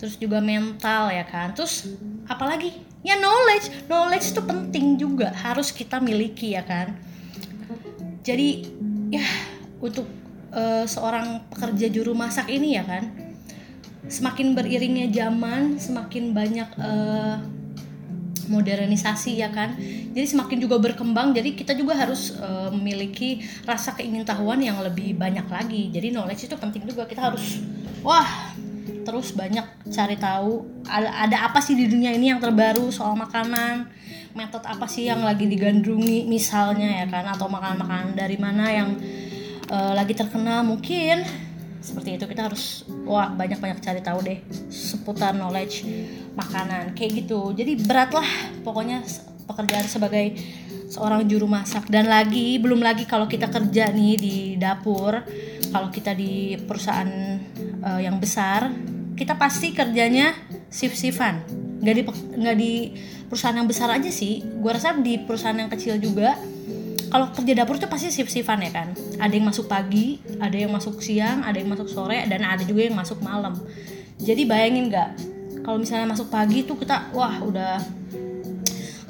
[0.00, 1.52] terus juga mental ya kan?
[1.52, 1.92] Terus
[2.24, 2.72] apalagi?
[3.04, 3.84] Ya knowledge.
[3.84, 5.28] Knowledge itu penting juga.
[5.36, 6.96] Harus kita miliki ya kan?
[8.24, 8.72] Jadi
[9.12, 9.24] ya
[9.76, 10.08] untuk
[10.56, 13.12] uh, seorang pekerja juru masak ini ya kan?
[14.08, 17.36] Semakin beriringnya zaman semakin banyak uh,
[18.48, 19.76] modernisasi ya kan?
[20.16, 25.44] Jadi semakin juga berkembang jadi kita juga harus uh, memiliki rasa keingintahuan yang lebih banyak
[25.44, 25.92] lagi.
[25.92, 27.04] Jadi knowledge itu penting juga.
[27.04, 27.60] Kita harus
[28.00, 28.56] wah
[29.04, 33.88] terus banyak cari tahu ada, apa sih di dunia ini yang terbaru soal makanan?
[34.30, 37.26] Metode apa sih yang lagi digandrungi misalnya ya kan?
[37.26, 38.94] Atau makanan-makanan dari mana yang
[39.70, 41.26] uh, lagi terkenal mungkin?
[41.80, 44.38] Seperti itu kita harus wah banyak-banyak cari tahu deh
[44.70, 45.82] seputar knowledge
[46.36, 46.92] makanan.
[46.94, 47.56] Kayak gitu.
[47.56, 48.28] Jadi berat lah
[48.62, 49.02] pokoknya
[49.48, 50.36] pekerjaan sebagai
[50.90, 51.88] seorang juru masak.
[51.88, 55.24] Dan lagi belum lagi kalau kita kerja nih di dapur
[55.70, 57.10] kalau kita di perusahaan
[57.82, 58.70] uh, yang besar
[59.14, 60.32] kita pasti kerjanya
[60.72, 61.44] shift-shiftan.
[61.80, 62.02] Nggak di
[62.40, 62.72] nggak di
[63.28, 64.40] perusahaan yang besar aja sih.
[64.40, 66.36] Gue rasa di perusahaan yang kecil juga
[67.10, 68.88] kalau kerja dapur itu pasti shift-shiftan ya kan?
[69.20, 72.88] Ada yang masuk pagi ada yang masuk siang ada yang masuk sore dan ada juga
[72.88, 73.58] yang masuk malam.
[74.20, 75.10] Jadi bayangin nggak?
[75.60, 77.76] Kalau misalnya masuk pagi tuh kita wah udah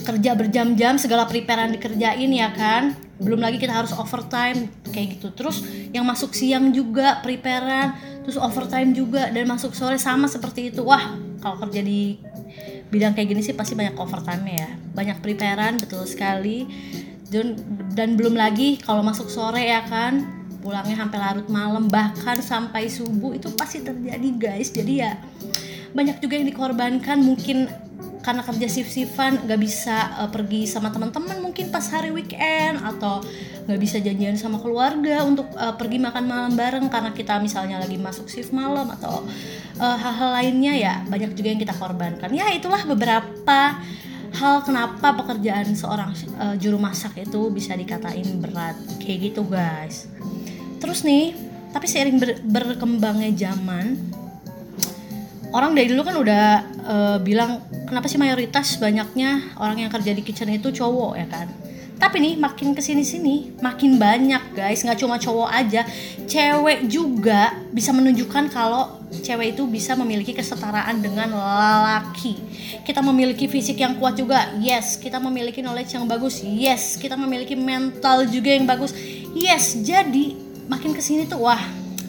[0.00, 5.30] kerja berjam-jam segala preparean dikerjain ya kan belum lagi kita harus overtime kayak gitu.
[5.36, 5.60] Terus
[5.92, 7.94] yang masuk siang juga preparean
[8.24, 10.80] terus overtime juga dan masuk sore sama seperti itu.
[10.80, 12.16] Wah kalau kerja di
[12.90, 14.68] bidang kayak gini sih pasti banyak overtime ya.
[14.96, 16.64] Banyak preparean betul sekali.
[17.30, 17.54] Dan
[17.94, 23.36] dan belum lagi kalau masuk sore ya kan pulangnya sampai larut malam bahkan sampai subuh
[23.36, 24.72] itu pasti terjadi guys.
[24.72, 25.20] Jadi ya
[25.92, 27.20] banyak juga yang dikorbankan.
[27.20, 27.68] Mungkin
[28.20, 33.24] karena kerja shift-shiftan nggak bisa uh, pergi sama teman-teman mungkin pas hari weekend atau
[33.64, 37.96] nggak bisa janjian sama keluarga untuk uh, pergi makan malam bareng karena kita misalnya lagi
[37.96, 39.24] masuk shift malam atau
[39.80, 42.30] uh, hal-hal lainnya ya banyak juga yang kita korbankan.
[42.34, 43.80] Ya itulah beberapa
[44.30, 48.76] hal kenapa pekerjaan seorang uh, juru masak itu bisa dikatain berat.
[49.00, 50.10] Kayak gitu guys.
[50.76, 51.32] Terus nih
[51.70, 53.96] tapi seiring ber berkembangnya zaman
[55.50, 56.44] orang dari dulu kan udah
[56.86, 61.48] uh, bilang kenapa sih mayoritas banyaknya orang yang kerja di kitchen itu cowok ya kan?
[62.00, 64.80] Tapi nih makin ke sini sini makin banyak guys.
[64.80, 65.84] Nggak cuma cowok aja
[66.24, 72.40] cewek juga bisa menunjukkan kalau cewek itu bisa memiliki kesetaraan dengan lelaki.
[72.88, 74.96] Kita memiliki fisik yang kuat juga yes.
[74.96, 76.96] Kita memiliki knowledge yang bagus yes.
[76.96, 78.96] Kita memiliki mental juga yang bagus
[79.36, 79.76] yes.
[79.84, 80.40] Jadi
[80.72, 81.60] makin ke sini tuh wah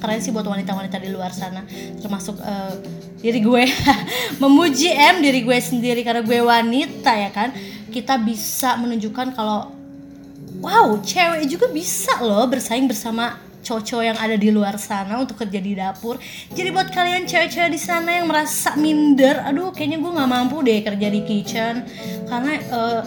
[0.02, 1.68] keren sih buat wanita-wanita di luar sana.
[2.00, 2.74] Termasuk uh,
[3.22, 3.64] diri gue.
[4.42, 7.54] Memuji M diri gue sendiri karena gue wanita ya kan?
[7.94, 9.72] Kita bisa menunjukkan kalau
[10.62, 15.62] wow cewek juga bisa loh bersaing bersama cowok yang ada di luar sana untuk kerja
[15.62, 16.18] di dapur.
[16.52, 20.82] Jadi buat kalian cewek-cewek di sana yang merasa minder aduh kayaknya gue nggak mampu deh
[20.82, 21.86] kerja di kitchen.
[22.26, 23.02] Karena uh,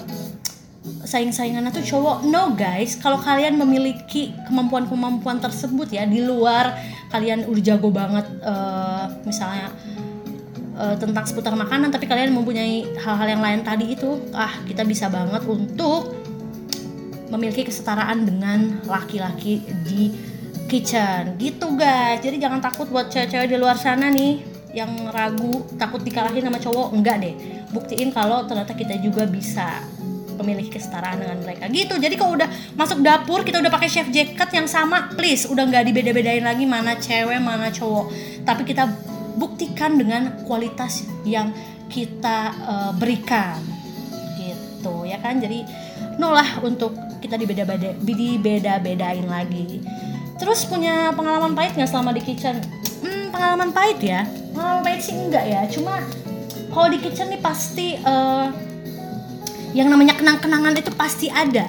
[1.04, 2.28] saing-saingannya tuh cowok.
[2.28, 2.96] No guys.
[2.96, 6.76] Kalau kalian memiliki kemampuan-kemampuan tersebut ya di luar
[7.14, 9.70] kalian udah jago banget uh, misalnya
[10.74, 15.06] uh, tentang seputar makanan tapi kalian mempunyai hal-hal yang lain tadi itu ah kita bisa
[15.06, 16.10] banget untuk
[17.30, 20.10] memiliki kesetaraan dengan laki-laki di
[20.70, 21.34] kitchen.
[21.38, 22.22] Gitu guys.
[22.22, 24.42] Jadi jangan takut buat cewek-cewek di luar sana nih
[24.74, 26.94] yang ragu takut dikalahin sama cowok.
[26.94, 27.34] Enggak deh.
[27.74, 29.82] Buktiin kalau ternyata kita juga bisa
[30.39, 31.70] memiliki kesetaraan dengan mereka.
[31.70, 31.95] Gitu.
[31.97, 35.85] Jadi kalau udah masuk dapur kita udah pakai chef jacket yang sama please udah nggak
[35.91, 38.11] dibeda-bedain lagi mana cewek mana cowok.
[38.43, 38.91] Tapi kita
[39.35, 41.51] buktikan dengan kualitas yang
[41.91, 43.59] kita uh, berikan.
[44.39, 45.39] Gitu ya kan?
[45.39, 45.66] Jadi
[46.18, 49.80] nolah untuk kita dibeda-beda dibeda-bedain lagi.
[50.37, 52.59] Terus punya pengalaman pahit nggak selama di kitchen?
[53.01, 54.26] Hmm, pengalaman pahit ya.
[54.53, 55.64] Pengalaman pahit sih enggak ya.
[55.70, 56.03] Cuma
[56.74, 58.51] kalau di kitchen nih pasti uh,
[59.75, 61.66] yang namanya kenang-kenangan itu pasti ada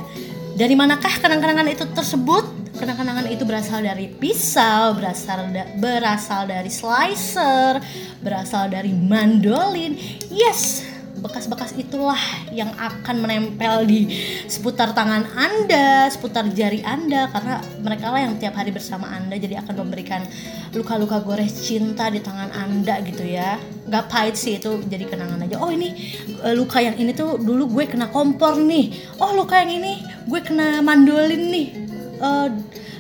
[0.53, 2.45] dari manakah kenang-kenangan itu tersebut
[2.77, 7.81] kenang-kenangan itu berasal dari pisau, berasal da berasal dari slicer,
[8.21, 9.97] berasal dari mandolin.
[10.29, 10.84] Yes,
[11.19, 12.19] bekas-bekas itulah
[12.51, 14.11] yang akan menempel di
[14.45, 19.63] seputar tangan Anda, seputar jari Anda karena mereka lah yang tiap hari bersama Anda jadi
[19.63, 20.27] akan memberikan
[20.75, 23.57] luka-luka gores cinta di tangan Anda gitu ya.
[23.87, 25.55] Gak pahit sih itu jadi kenangan aja.
[25.61, 25.95] Oh ini
[26.43, 29.15] eh, luka yang ini tuh dulu gue kena kompor nih.
[29.21, 31.67] Oh luka yang ini gue kena mandolin nih.
[32.15, 32.47] Uh,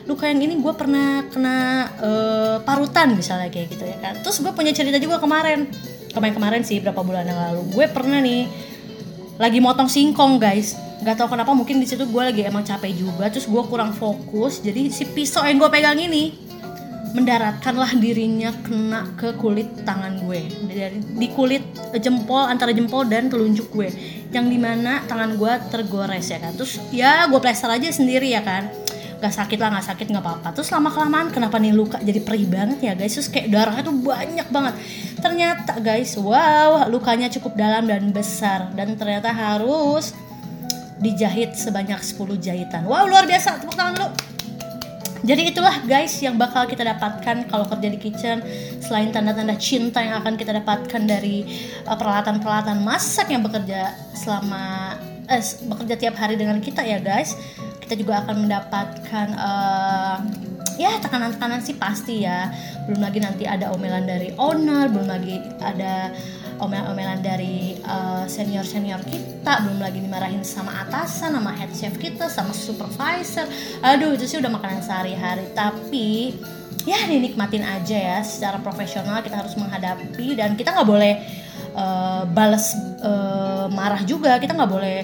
[0.05, 4.13] luka yang ini gue pernah kena uh, parutan misalnya kayak gitu ya kan.
[4.21, 5.71] Terus gue punya cerita juga kemarin
[6.15, 7.61] kemarin-kemarin sih berapa bulan yang lalu.
[7.75, 8.47] Gue pernah nih
[9.35, 10.79] lagi motong singkong guys.
[11.03, 13.27] Nggak tahu kenapa mungkin di situ gue lagi emang capek juga.
[13.27, 16.47] Terus gue kurang fokus jadi si pisau yang gue pegang ini
[17.15, 20.47] mendaratkanlah dirinya kena ke kulit tangan gue.
[20.71, 21.63] Dari di kulit
[21.99, 23.91] jempol antara jempol dan telunjuk gue.
[24.31, 26.55] Yang di mana tangan gue tergores ya kan?
[26.55, 28.84] Terus ya gue plester aja sendiri ya kan
[29.21, 30.47] gak sakit lah gak sakit nggak apa-apa.
[30.55, 33.15] Terus lama kelamaan kenapa nih luka jadi perih banget ya guys?
[33.15, 34.73] Terus kayak darahnya tuh banyak banget.
[35.19, 38.71] Ternyata guys wow lukanya cukup dalam dan besar.
[38.75, 40.15] Dan ternyata harus
[40.99, 42.83] dijahit sebanyak 10 jahitan.
[42.87, 43.59] Wow luar biasa.
[43.59, 44.09] Tepuk tangan dulu.
[45.25, 48.45] Jadi itulah guys yang bakal kita dapatkan kalau kerja di kitchen.
[48.77, 51.41] Selain tanda-tanda cinta yang akan kita dapatkan dari
[51.89, 54.93] uh, peralatan-peralatan masak yang bekerja selama
[55.29, 57.37] eh, bekerja tiap hari dengan kita ya guys.
[57.81, 60.17] Kita juga akan mendapatkan uh,
[60.81, 62.49] ya tekanan-tekanan sih pasti ya.
[62.89, 66.09] Belum lagi nanti ada omelan dari owner belum lagi ada
[66.55, 72.55] omel-omelan dari uh, senior-senior kita belum lagi dimarahin sama atasan sama head chef kita sama
[72.55, 73.45] supervisor.
[73.83, 75.45] Aduh itu sih udah makanan sehari-hari.
[75.53, 76.33] Tapi
[76.89, 78.19] ya dinikmatin aja ya.
[78.25, 81.44] Secara profesional kita harus menghadapi dan kita nggak boleh
[81.75, 82.73] uh, balas
[83.03, 84.39] uh, marah juga.
[84.39, 84.99] Kita nggak boleh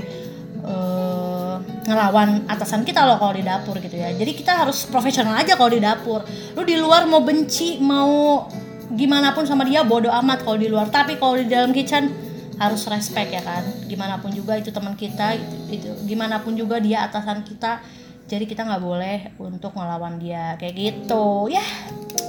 [0.63, 1.55] uh,
[1.85, 4.09] ngelawan atasan kita loh kalau di dapur gitu ya.
[4.15, 6.23] Jadi kita harus profesional aja kalau di dapur.
[6.55, 8.47] Lu di luar mau benci mau
[8.91, 10.87] gimana pun sama dia bodoh amat kalau di luar.
[10.87, 12.09] Tapi kalau di dalam kitchen
[12.57, 13.63] harus respect ya kan.
[13.85, 17.83] Gimana pun juga itu teman kita itu, itu gimana pun juga dia atasan kita.
[18.31, 20.55] Jadi kita nggak boleh untuk ngelawan dia.
[20.55, 21.51] Kayak gitu.
[21.51, 21.63] Ya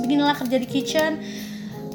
[0.03, 1.21] beginilah kerja di kitchen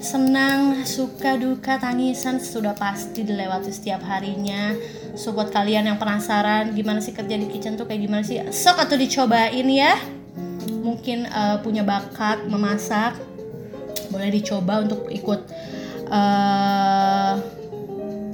[0.01, 4.73] senang, suka, duka, tangisan sudah pasti dilewati setiap harinya.
[5.17, 8.41] So buat kalian yang penasaran gimana sih kerja di kitchen tuh kayak gimana sih?
[8.49, 9.97] Sok atau dicobain ya.
[10.85, 13.17] Mungkin uh, punya bakat memasak,
[14.13, 15.41] boleh dicoba untuk ikut
[16.07, 17.35] uh,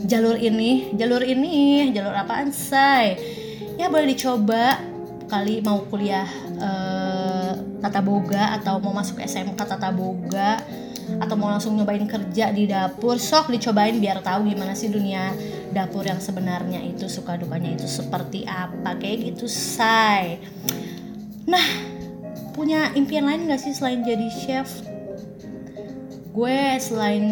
[0.04, 3.16] jalur ini jalur ini jalur apaan say
[3.80, 4.78] ya boleh dicoba
[5.32, 6.28] kali mau kuliah
[6.60, 7.52] eh,
[7.82, 10.60] tata boga atau mau masuk SMK tata boga
[11.20, 15.34] atau mau langsung nyobain kerja di dapur sok dicobain biar tahu gimana sih dunia
[15.74, 20.40] dapur yang sebenarnya itu suka dukanya itu seperti apa kayak gitu say.
[21.50, 21.66] Nah
[22.54, 24.70] punya impian lain gak sih selain jadi chef?
[26.34, 27.26] Gue selain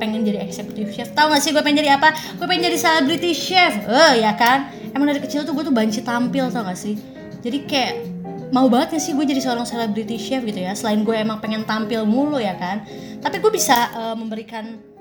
[0.00, 2.12] pengen jadi eksekutif chef tau gak sih gue pengen jadi apa?
[2.36, 3.72] Gue pengen jadi celebrity chef.
[3.88, 4.70] Eh ya kan?
[4.94, 6.94] Emang dari kecil tuh gue tuh banci tampil tau gak sih?
[7.40, 8.13] Jadi kayak
[8.50, 10.72] mau banget gak sih gue jadi seorang celebrity chef gitu ya?
[10.76, 12.84] Selain gue emang pengen tampil mulu ya kan?
[13.20, 14.93] Tapi gue bisa eh, memberikan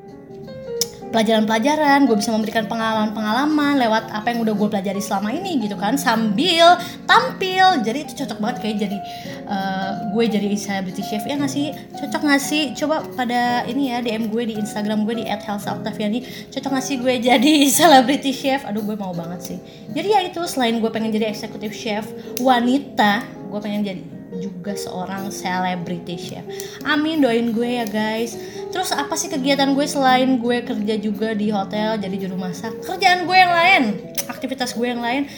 [1.14, 5.94] pelajaran-pelajaran, gue bisa memberikan pengalaman-pengalaman lewat apa yang udah gue pelajari selama ini gitu kan
[5.94, 7.80] sambil tampil.
[7.86, 8.98] Jadi itu cocok banget kayak jadi
[9.46, 11.70] eh, gue jadi celebrity chef ya nggak sih?
[11.94, 12.64] Cocok nggak sih?
[12.74, 17.14] Coba pada ini ya DM gue di Instagram gue di @helsaoctaviani cocok nggak sih gue
[17.30, 18.66] jadi celebrity chef?
[18.66, 19.58] Aduh gue mau banget sih.
[19.94, 22.10] Jadi ya itu selain gue pengen jadi eksekutif chef
[22.42, 23.22] wanita
[23.54, 26.46] gue pengen jadi juga seorang celebrity chef.
[26.88, 28.38] Amin doain gue ya guys.
[28.74, 32.82] Terus apa sih kegiatan gue selain gue kerja juga di hotel jadi juru masak?
[32.82, 33.84] Kerjaan gue yang lain,
[34.30, 35.30] aktivitas gue yang lain.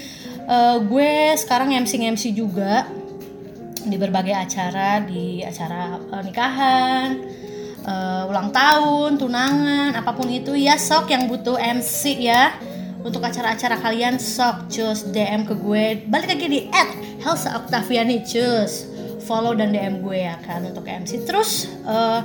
[0.45, 2.85] Eh, gue sekarang MC MC juga
[3.85, 7.09] di berbagai acara, di acara eh, nikahan,
[7.81, 12.53] eh, ulang tahun, tunangan, apa pun itu ya sok yang butuh MC ya
[13.05, 16.09] untuk acara-acara kalian sok cus DM ke gue.
[16.09, 16.89] Balik lagi di at
[17.21, 18.89] Helsa Octaviani cus.
[19.25, 22.21] Follow dan DM gue ya kan untuk MC terus eh,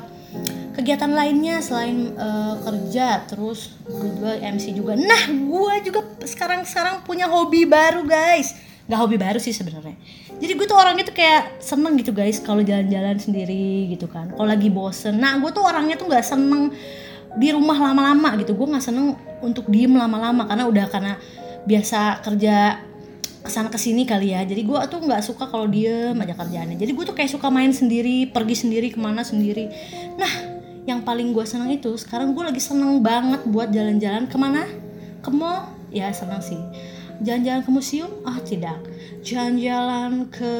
[0.76, 4.96] kegiatan lainnya selain eh, kerja terus gue juga MC juga.
[4.96, 8.56] Nah gue juga sekarang sekarang punya hobi baru guys.
[8.88, 9.96] Nggak hobi baru sih sebenarnya.
[10.40, 14.32] Jadi gue tuh orangnya tuh kayak seneng gitu guys kalau jalan-jalan sendiri gitu kan.
[14.32, 15.20] Kalau lagi bosen.
[15.20, 16.72] Nah gue tuh orangnya tuh nggak seneng
[17.36, 18.56] di rumah lama-lama gitu.
[18.56, 21.14] Gue nggak seneng untuk diem lama-lama karena udah karena
[21.64, 22.80] biasa kerja
[23.40, 24.44] ke sana ke sini kali ya.
[24.44, 26.76] Jadi gue tuh nggak suka kalau diem aja kerjaannya.
[26.76, 29.72] Jadi gue tuh kayak suka main sendiri pergi sendiri ke mana sendiri.
[30.20, 30.32] Nah
[30.84, 34.68] yang paling gue seneng itu sekarang gue lagi seneng banget buat jalan-jalan ke mana?
[35.24, 35.72] Ke mall.
[35.90, 36.60] Ya seneng sih
[37.20, 38.10] jalan-jalan ke museum?
[38.24, 38.80] Ah tidak.
[39.20, 40.52] Jalan-jalan ke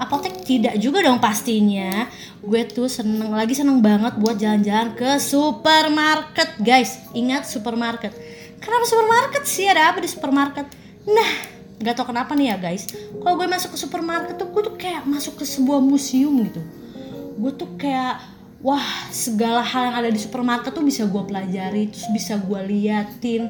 [0.00, 0.40] apotek?
[0.44, 2.08] Tidak juga dong pastinya.
[2.40, 7.04] Gue tuh seneng lagi seneng banget buat jalan-jalan ke supermarket guys.
[7.12, 8.12] Ingat supermarket.
[8.60, 9.68] Kenapa supermarket sih?
[9.68, 10.66] Ada apa di supermarket?
[11.04, 11.32] Nah
[11.80, 12.88] nggak tau kenapa nih ya guys.
[12.92, 16.60] Kalau gue masuk ke supermarket tuh gue tuh kayak masuk ke sebuah museum gitu.
[17.40, 18.20] Gue tuh kayak
[18.60, 23.48] wah segala hal yang ada di supermarket tuh bisa gue pelajari terus bisa gue liatin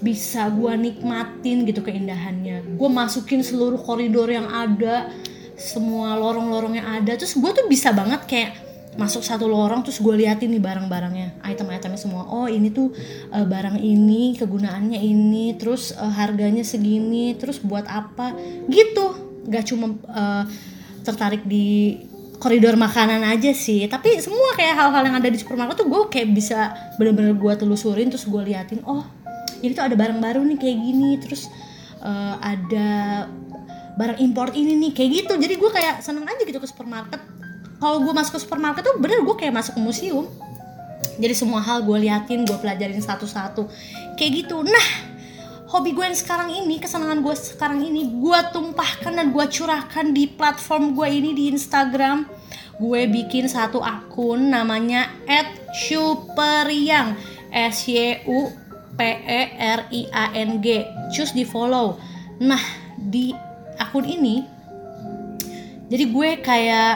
[0.00, 2.76] bisa gue nikmatin gitu keindahannya.
[2.76, 5.08] Gue masukin seluruh koridor yang ada
[5.56, 7.16] semua lorong-lorong yang ada.
[7.16, 8.50] Terus gue tuh bisa banget kayak
[8.96, 11.40] masuk satu lorong terus gue liatin nih barang-barangnya.
[11.44, 12.28] Item-itemnya semua.
[12.28, 12.92] Oh ini tuh
[13.32, 18.36] eh, barang ini kegunaannya ini terus eh, harganya segini terus buat apa?
[18.68, 19.06] Gitu.
[19.48, 20.44] Nggak cuma eh,
[21.04, 21.96] tertarik di
[22.36, 23.84] koridor makanan aja sih.
[23.88, 28.12] Tapi semua kayak hal-hal yang ada di supermarket tuh gue kayak bisa bener-bener gue telusurin
[28.12, 29.04] terus gue liatin oh
[29.62, 31.48] jadi tuh ada barang baru nih kayak gini terus
[32.02, 32.88] eh, ada
[33.96, 35.32] barang import ini nih kayak gitu.
[35.40, 37.20] Jadi gue kayak seneng aja gitu ke supermarket.
[37.80, 40.28] Kalau gue masuk ke supermarket tuh bener gue kayak masuk ke museum.
[41.16, 43.64] Jadi semua hal gue liatin gue pelajarin satu-satu.
[44.20, 44.60] Kayak gitu.
[44.60, 44.88] Nah
[45.72, 50.28] hobi gue yang sekarang ini kesenangan gue sekarang ini gue tumpahkan dan gue curahkan di
[50.28, 52.28] platform gue ini di Instagram.
[52.76, 55.08] Gue bikin satu akun namanya
[55.72, 57.16] @superiang
[57.48, 58.52] S Y U
[58.96, 60.88] P E R I A N G.
[61.12, 62.00] Cus di follow.
[62.40, 62.60] Nah
[62.96, 63.30] di
[63.76, 64.40] akun ini
[65.86, 66.92] jadi gue kayak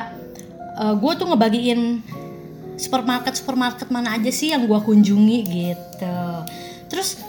[0.80, 2.02] eh, gue tuh ngebagiin
[2.80, 6.20] supermarket supermarket mana aja sih yang gue kunjungi gitu.
[6.88, 7.20] Terus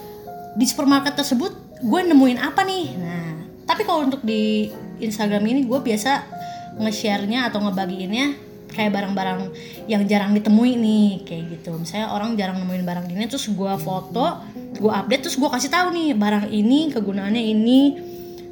[0.56, 1.52] di supermarket tersebut
[1.84, 2.86] gue nemuin apa nih?
[2.98, 3.28] Nah
[3.68, 4.72] tapi kalau untuk di
[5.04, 6.12] Instagram ini gue biasa
[6.80, 9.40] nge-share-nya atau ngebagiinnya kayak barang-barang
[9.92, 11.76] yang jarang ditemui nih kayak gitu.
[11.76, 14.42] Misalnya orang jarang nemuin barang ini terus gue foto
[14.72, 17.82] gue update terus gue kasih tahu nih barang ini kegunaannya ini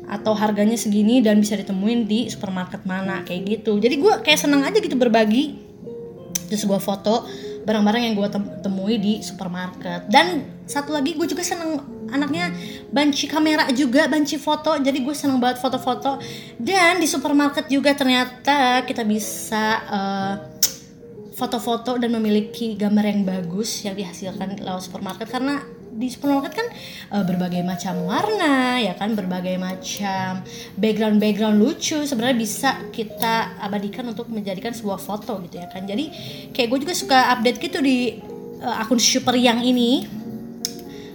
[0.09, 3.77] atau harganya segini dan bisa ditemuin di supermarket mana kayak gitu.
[3.77, 5.57] Jadi gue kayak seneng aja gitu berbagi.
[6.49, 7.29] Terus gue foto
[7.63, 8.27] barang-barang yang gue
[8.65, 10.09] temui di supermarket.
[10.09, 12.51] Dan satu lagi gue juga seneng anaknya
[12.89, 14.75] banci kamera juga banci foto.
[14.77, 16.17] Jadi gue seneng banget foto-foto.
[16.57, 20.35] Dan di supermarket juga ternyata kita bisa eh,
[21.39, 25.31] foto-foto dan memiliki gambar yang bagus yang dihasilkan lewat supermarket.
[25.31, 26.67] Karena di supermarket kan
[27.11, 29.13] eh, berbagai macam warna ya kan?
[29.17, 30.43] Berbagai macam
[30.79, 35.83] background background lucu sebenarnya bisa kita abadikan untuk menjadikan sebuah foto gitu ya kan?
[35.87, 36.05] Jadi
[36.55, 38.19] kayak gue juga suka update gitu di
[38.59, 40.18] eh, akun super yang ini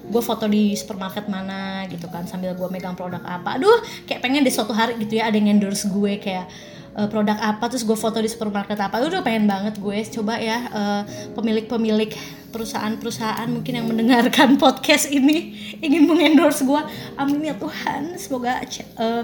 [0.05, 3.57] gue foto di supermarket mana gitu kan sambil gue megang produk apa.
[3.57, 6.47] Aduh kayak pengen di suatu hari gitu ya ada yang endorse gue kayak
[6.95, 9.01] eh, produk apa terus gue foto di supermarket apa.
[9.01, 9.99] Udah pengen banget gue.
[10.13, 11.03] Coba ya eh,
[11.33, 12.13] pemilik-pemilik
[12.53, 16.83] perusahaan-perusahaan mungkin yang mendengarkan podcast ini ingin mengendorse gue
[17.17, 18.15] amin ya Tuhan.
[18.21, 19.23] Semoga eh,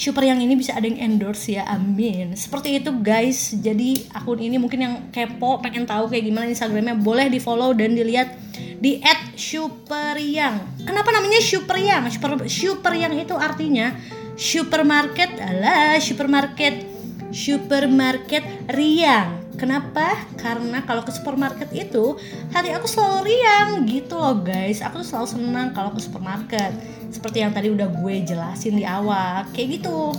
[0.00, 2.32] Super yang ini bisa ada yang endorse ya, amin.
[2.32, 7.28] Seperti itu guys, jadi akun ini mungkin yang kepo pengen tahu kayak gimana Instagramnya boleh
[7.28, 8.32] di follow dan dilihat
[8.80, 8.96] di
[9.36, 10.88] @superyang.
[10.88, 12.08] Kenapa namanya Superyang?
[12.08, 13.92] Super Superyang itu artinya
[14.40, 16.80] supermarket, alah supermarket,
[17.28, 19.39] supermarket riang.
[19.60, 20.16] Kenapa?
[20.40, 22.16] Karena kalau ke supermarket itu
[22.48, 24.80] hati aku selalu riang gitu loh guys.
[24.80, 26.72] Aku tuh selalu senang kalau ke supermarket.
[27.12, 30.16] Seperti yang tadi udah gue jelasin di awal, kayak gitu.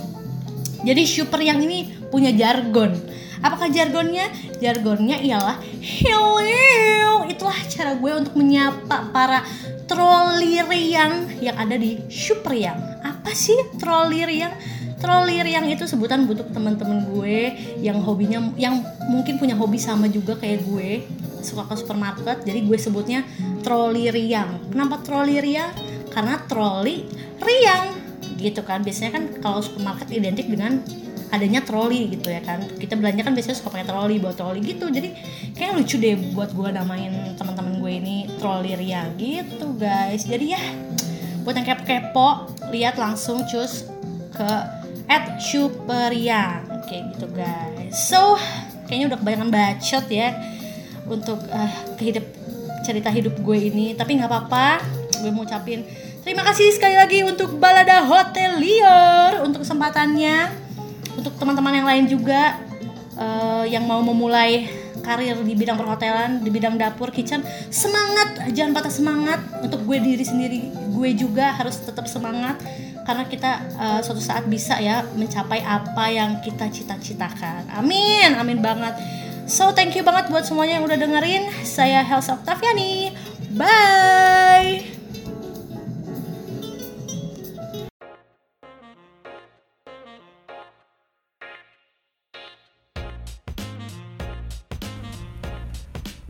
[0.86, 2.94] Jadi super yang ini punya jargon.
[3.42, 4.30] Apakah jargonnya?
[4.62, 7.26] Jargonnya ialah hello.
[7.26, 9.42] Itulah cara gue untuk menyapa para
[9.90, 12.78] troli riang yang ada di super yang.
[13.02, 14.54] Apa sih troli riang?
[15.02, 20.38] Troli riang itu sebutan untuk teman-teman gue yang hobinya yang mungkin punya hobi sama juga
[20.38, 21.02] kayak gue
[21.42, 22.46] suka ke supermarket.
[22.46, 23.26] Jadi gue sebutnya
[23.66, 24.70] troli riang.
[24.70, 25.74] Kenapa troli riang?
[26.06, 27.02] Karena troli
[27.42, 27.98] riang
[28.38, 28.86] gitu kan.
[28.86, 30.78] Biasanya kan kalau supermarket identik dengan
[31.34, 32.62] adanya troli gitu ya kan.
[32.78, 34.86] Kita belanja kan biasanya suka pakai troli buat troli gitu.
[34.86, 35.18] Jadi
[35.58, 40.22] kayak lucu deh buat gue namain teman-teman gue ini troli riang gitu guys.
[40.30, 40.62] Jadi ya
[41.42, 43.90] buat yang kepo-kepo lihat langsung cus
[44.30, 44.81] ke
[45.12, 47.92] at Superiang kayak gitu guys.
[47.92, 48.40] So
[48.88, 50.32] kayaknya udah kebanyakan bacot ya
[51.04, 52.24] untuk uh, kehidup
[52.80, 53.92] cerita hidup gue ini.
[53.92, 54.80] Tapi nggak apa-apa
[55.20, 55.84] gue mau ucapin
[56.24, 60.64] terima kasih sekali lagi untuk Balada Hotelier untuk kesempatannya.
[61.12, 62.56] Untuk teman-teman yang lain juga
[63.20, 68.92] uh, yang mau memulai karir di bidang perhotelan di bidang dapur kitchen semangat jangan patah
[68.94, 70.60] semangat untuk gue diri sendiri.
[70.94, 72.62] Gue juga harus tetap semangat
[73.02, 77.66] karena kita uh, suatu saat bisa ya mencapai apa yang kita cita-citakan.
[77.74, 78.94] Amin amin banget.
[79.50, 81.50] So thank you banget buat semuanya yang udah dengerin.
[81.66, 83.12] Saya Helsa Octaviani
[83.52, 84.91] bye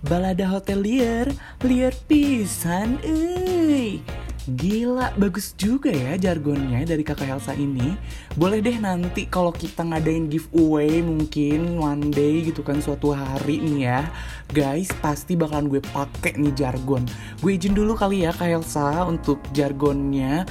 [0.03, 1.31] Balada hotelier,
[1.63, 4.03] liar pisan, euy.
[4.51, 7.95] Gila, bagus juga ya jargonnya dari kakak Elsa ini.
[8.35, 13.79] Boleh deh nanti kalau kita ngadain giveaway mungkin one day gitu kan suatu hari nih
[13.87, 14.11] ya.
[14.51, 17.07] Guys, pasti bakalan gue pakai nih jargon.
[17.39, 20.43] Gue izin dulu kali ya kak Elsa untuk jargonnya.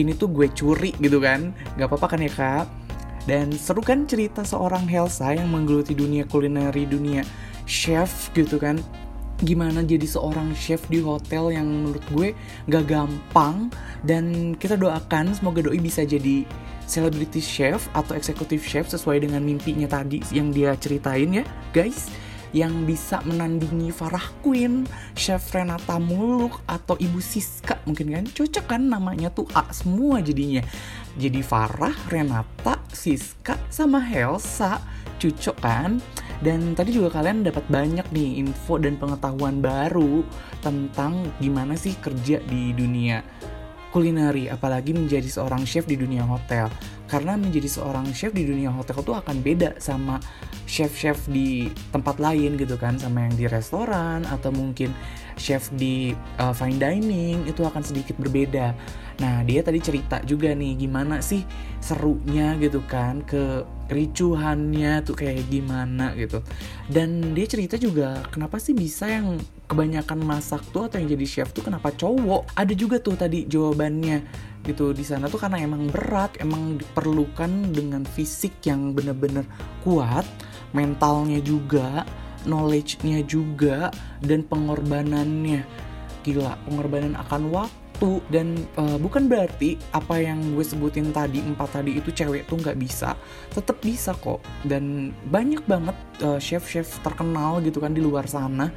[0.00, 1.52] Ini tuh gue curi gitu kan.
[1.76, 2.64] Gak apa-apa kan ya kak?
[3.28, 7.20] Dan seru kan cerita seorang Helsa yang menggeluti dunia kulineri, dunia
[7.64, 8.80] chef gitu kan.
[9.42, 12.28] Gimana jadi seorang chef di hotel yang menurut gue
[12.70, 13.68] gak gampang.
[14.04, 16.46] Dan kita doakan semoga doi bisa jadi
[16.84, 22.08] celebrity chef atau executive chef sesuai dengan mimpinya tadi yang dia ceritain ya guys.
[22.54, 24.86] Yang bisa menandingi Farah Queen,
[25.18, 28.24] Chef Renata Muluk atau Ibu Siska mungkin kan.
[28.30, 30.62] Cocok kan namanya tuh A semua jadinya.
[31.18, 34.78] Jadi Farah, Renata, Siska sama Helsa.
[35.18, 35.98] Cocok kan?
[36.42, 40.26] Dan tadi juga kalian dapat banyak nih info dan pengetahuan baru
[40.64, 43.22] tentang gimana sih kerja di dunia
[43.94, 46.66] kulineri, apalagi menjadi seorang chef di dunia hotel.
[47.06, 50.18] Karena menjadi seorang chef di dunia hotel tuh akan beda sama
[50.66, 54.90] chef-chef di tempat lain gitu kan, sama yang di restoran atau mungkin
[55.38, 56.10] chef di
[56.42, 58.74] uh, fine dining itu akan sedikit berbeda.
[59.22, 61.46] Nah, dia tadi cerita juga nih gimana sih
[61.78, 66.42] serunya gitu kan ke ricuhannya tuh kayak gimana gitu.
[66.90, 69.38] Dan dia cerita juga kenapa sih bisa yang
[69.70, 72.58] kebanyakan masak tuh atau yang jadi chef tuh kenapa cowok?
[72.58, 74.18] Ada juga tuh tadi jawabannya
[74.64, 79.44] gitu di sana tuh karena emang berat, emang diperlukan dengan fisik yang bener-bener
[79.84, 80.24] kuat,
[80.72, 82.02] mentalnya juga,
[82.48, 83.92] knowledge-nya juga
[84.24, 85.62] dan pengorbanannya.
[86.24, 91.80] Gila, pengorbanan akan waktu satu dan uh, bukan berarti apa yang gue sebutin tadi empat
[91.80, 93.16] tadi itu cewek tuh nggak bisa.
[93.48, 98.68] Tetap bisa kok dan banyak banget uh, chef-chef terkenal gitu kan di luar sana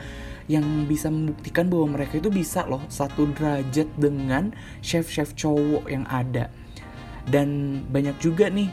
[0.48, 6.48] yang bisa membuktikan bahwa mereka itu bisa loh satu derajat dengan chef-chef cowok yang ada.
[7.28, 8.72] Dan banyak juga nih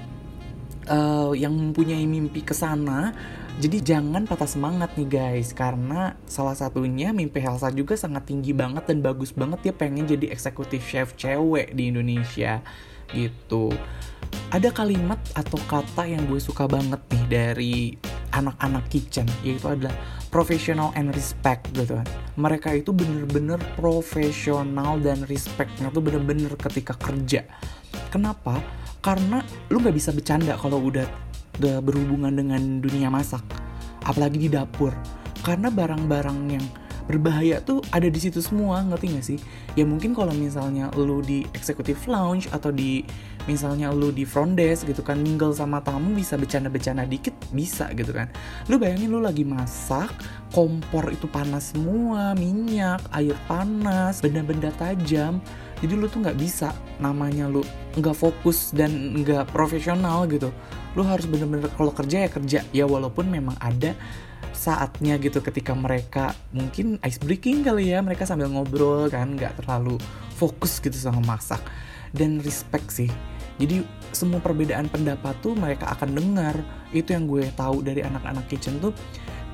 [0.89, 3.12] uh, yang mempunyai mimpi ke sana.
[3.55, 5.55] Jadi jangan patah semangat nih guys.
[5.55, 9.70] Karena salah satunya mimpi Helsa juga sangat tinggi banget dan bagus banget.
[9.70, 12.61] Dia pengen jadi eksekutif chef cewek di Indonesia.
[13.14, 13.70] Gitu.
[14.51, 17.74] Ada kalimat atau kata yang gue suka banget nih dari
[18.35, 19.95] anak-anak kitchen yaitu adalah
[20.35, 22.07] professional and respect gitu kan.
[22.35, 27.47] Mereka itu bener-bener profesional dan respectnya tuh bener-bener ketika kerja.
[28.11, 28.59] Kenapa
[29.05, 31.05] karena lu nggak bisa bercanda kalau udah,
[31.61, 33.44] udah berhubungan dengan dunia masak
[34.09, 34.96] apalagi di dapur.
[35.44, 36.64] Karena barang-barang yang
[37.05, 39.38] berbahaya tuh ada di situ semua ngerti gak sih?
[39.76, 43.05] Ya mungkin kalau misalnya lu di executive lounge atau di
[43.44, 48.16] misalnya lu di front desk gitu kan mingle sama tamu bisa bercanda-bercanda dikit bisa gitu
[48.16, 48.32] kan.
[48.72, 50.09] Lu bayangin lu lagi masak
[50.57, 55.44] kompor itu panas semua minyak air panas benda-benda tajam
[55.83, 56.70] jadi lu tuh nggak bisa
[57.03, 57.64] namanya lu
[57.99, 60.55] nggak fokus dan nggak profesional gitu.
[60.95, 62.61] Lu harus bener-bener kalau kerja ya kerja.
[62.70, 63.99] Ya walaupun memang ada
[64.55, 69.99] saatnya gitu ketika mereka mungkin ice breaking kali ya mereka sambil ngobrol kan nggak terlalu
[70.39, 71.61] fokus gitu sama masak.
[72.14, 73.11] Dan respect sih.
[73.59, 73.83] Jadi
[74.14, 76.55] semua perbedaan pendapat tuh mereka akan dengar.
[76.95, 78.95] Itu yang gue tahu dari anak-anak kitchen tuh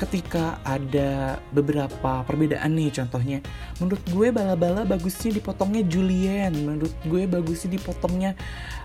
[0.01, 3.39] ketika ada beberapa perbedaan nih contohnya
[3.77, 8.33] menurut gue bala-bala bagusnya dipotongnya julienne menurut gue bagusnya dipotongnya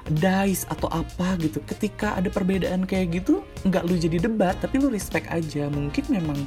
[0.09, 1.61] dice atau apa gitu.
[1.65, 5.65] Ketika ada perbedaan kayak gitu nggak lu jadi debat tapi lu respect aja.
[5.69, 6.39] Mungkin memang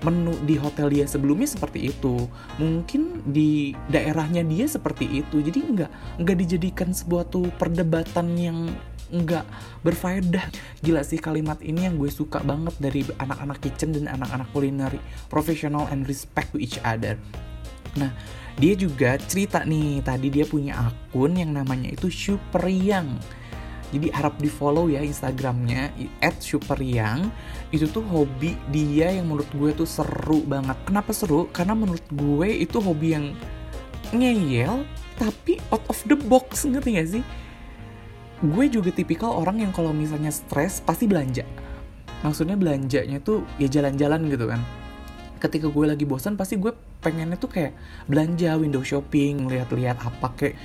[0.00, 2.30] menu di hotel dia sebelumnya seperti itu.
[2.56, 5.42] Mungkin di daerahnya dia seperti itu.
[5.42, 5.90] Jadi nggak
[6.22, 8.58] nggak dijadikan sebuah tuh perdebatan yang
[9.10, 9.44] nggak
[9.82, 10.46] berfaedah.
[10.80, 15.02] Gila sih kalimat ini yang gue suka banget dari anak-anak kitchen dan anak-anak kulineri.
[15.26, 17.18] Professional and respect to each other.
[17.98, 18.14] Nah
[18.58, 23.18] dia juga cerita nih tadi dia punya akun yang namanya itu Superyang.
[23.90, 25.90] Jadi harap di follow ya instagramnya
[26.22, 27.26] at Superyang.
[27.74, 30.78] Itu tuh hobi dia yang menurut gue tuh seru banget.
[30.86, 31.50] Kenapa seru?
[31.50, 33.26] Karena menurut gue itu hobi yang
[34.14, 34.86] ngeyel
[35.18, 36.62] tapi out of the box.
[36.70, 37.24] Ngerti gak sih
[38.40, 41.44] gue juga tipikal orang yang kalau misalnya stres pasti belanja.
[42.24, 44.60] Maksudnya belanjanya tuh ya jalan-jalan gitu kan.
[45.40, 47.72] Ketika gue lagi bosan pasti gue pengennya tuh kayak
[48.08, 50.56] belanja window shopping lihat-lihat apa kayak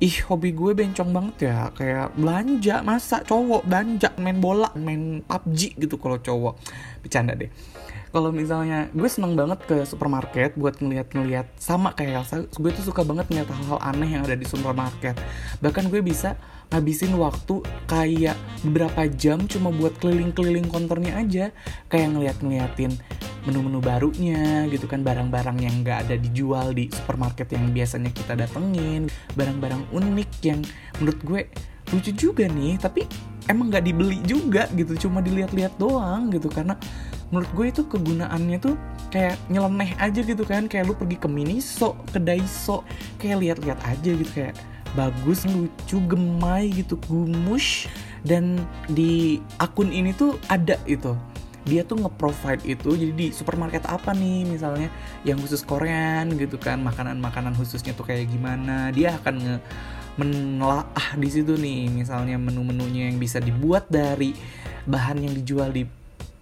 [0.00, 1.72] ih hobi gue bencong banget ya.
[1.76, 6.56] Kayak belanja masa cowok belanja main bola main PUBG gitu kalau cowok.
[7.04, 7.52] Bercanda deh
[8.10, 13.06] kalau misalnya gue seneng banget ke supermarket buat ngeliat-ngeliat sama kayak Elsa gue tuh suka
[13.06, 15.14] banget ngeliat hal-hal aneh yang ada di supermarket.
[15.62, 16.34] Bahkan gue bisa
[16.74, 18.34] ngabisin waktu kayak
[18.66, 21.44] beberapa jam cuma buat keliling-keliling konternya aja.
[21.86, 22.98] Kayak ngeliat-ngeliatin
[23.46, 29.08] menu-menu barunya gitu kan barang-barang yang nggak ada dijual di supermarket yang biasanya kita datengin
[29.32, 30.60] barang-barang unik yang
[31.00, 31.40] menurut gue
[31.90, 33.08] lucu juga nih tapi
[33.48, 36.46] emang nggak dibeli juga gitu cuma dilihat-lihat doang gitu.
[36.52, 36.76] Karena
[37.30, 38.74] menurut gue itu kegunaannya tuh
[39.10, 40.66] kayak nyeleneh aja gitu kan.
[40.66, 42.82] Kayak lu pergi ke Miniso ke Daiso
[43.18, 44.54] kayak lihat-lihat aja gitu kayak
[44.98, 47.86] bagus lucu gemai gitu gumus.
[48.20, 48.60] Dan
[48.90, 51.16] di akun ini tuh ada itu.
[51.64, 54.88] Dia tuh nge-provide itu jadi di supermarket apa nih misalnya
[55.28, 58.90] yang khusus Korean gitu kan makanan-makanan khususnya tuh kayak gimana.
[58.92, 59.56] Dia akan nge
[60.18, 64.36] menelaah di situ nih misalnya menu-menunya yang bisa dibuat dari
[64.84, 65.86] bahan yang dijual di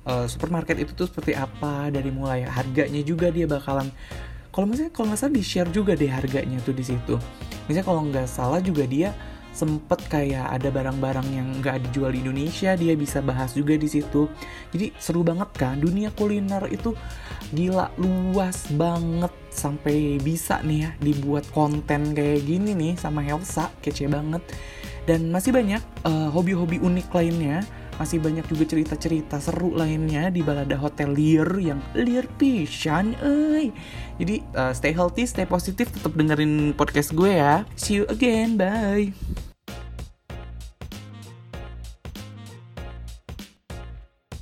[0.09, 3.93] uh, supermarket itu tuh seperti apa dari mulai harganya juga dia bakalan
[4.59, 7.15] kalau misalnya kalau nggak salah di share juga deh harganya tuh di situ.
[7.71, 9.15] Misalnya kalau nggak salah juga dia
[9.55, 14.27] sempet kayak ada barang-barang yang nggak dijual di Indonesia dia bisa bahas juga di situ.
[14.75, 15.79] Jadi seru banget kan?
[15.79, 16.91] Dunia kuliner itu
[17.55, 24.11] gila luas banget sampai bisa nih ya dibuat konten kayak gini nih sama Helsa kece
[24.11, 24.43] banget.
[25.07, 27.63] Dan masih banyak uh, hobi-hobi unik lainnya
[27.99, 33.75] masih banyak juga cerita-cerita seru lainnya di balada hotelier yang liar pisan euy.
[34.17, 37.67] Jadi uh, stay healthy, stay positif, tetap dengerin podcast gue ya.
[37.75, 39.48] See you again, bye.